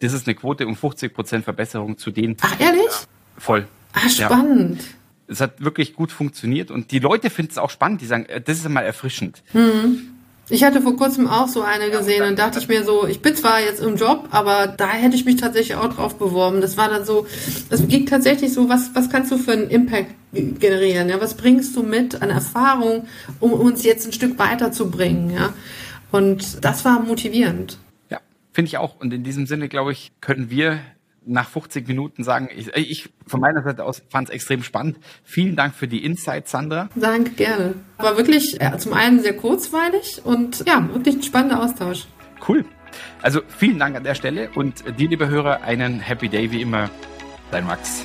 [0.00, 2.36] Das ist eine Quote um 50 Prozent Verbesserung zu denen.
[2.40, 2.90] Ach, ehrlich?
[3.38, 3.68] Voll.
[3.92, 4.80] Ah, spannend.
[4.80, 4.88] Ja.
[5.28, 8.00] Es hat wirklich gut funktioniert und die Leute finden es auch spannend.
[8.00, 9.42] Die sagen, äh, das ist mal erfrischend.
[9.52, 10.19] Mhm.
[10.50, 13.36] Ich hatte vor kurzem auch so eine gesehen und dachte ich mir so, ich bin
[13.36, 16.60] zwar jetzt im Job, aber da hätte ich mich tatsächlich auch drauf beworben.
[16.60, 17.26] Das war dann so,
[17.70, 21.08] es ging tatsächlich so, was, was kannst du für einen Impact generieren?
[21.08, 23.06] Ja, was bringst du mit an Erfahrung,
[23.38, 25.30] um uns jetzt ein Stück weiterzubringen?
[25.30, 25.54] Ja,
[26.10, 27.78] und das war motivierend.
[28.10, 28.18] Ja,
[28.52, 28.98] finde ich auch.
[28.98, 30.80] Und in diesem Sinne, glaube ich, können wir
[31.30, 34.98] nach 50 Minuten sagen, ich, ich von meiner Seite aus fand es extrem spannend.
[35.24, 36.88] Vielen Dank für die Insights, Sandra.
[36.94, 37.74] Danke, gerne.
[37.98, 42.06] War wirklich ja, zum einen sehr kurzweilig und ja, wirklich ein spannender Austausch.
[42.46, 42.64] Cool.
[43.22, 46.90] Also vielen Dank an der Stelle und dir, liebe Hörer, einen Happy Day wie immer.
[47.50, 48.04] Dein Max.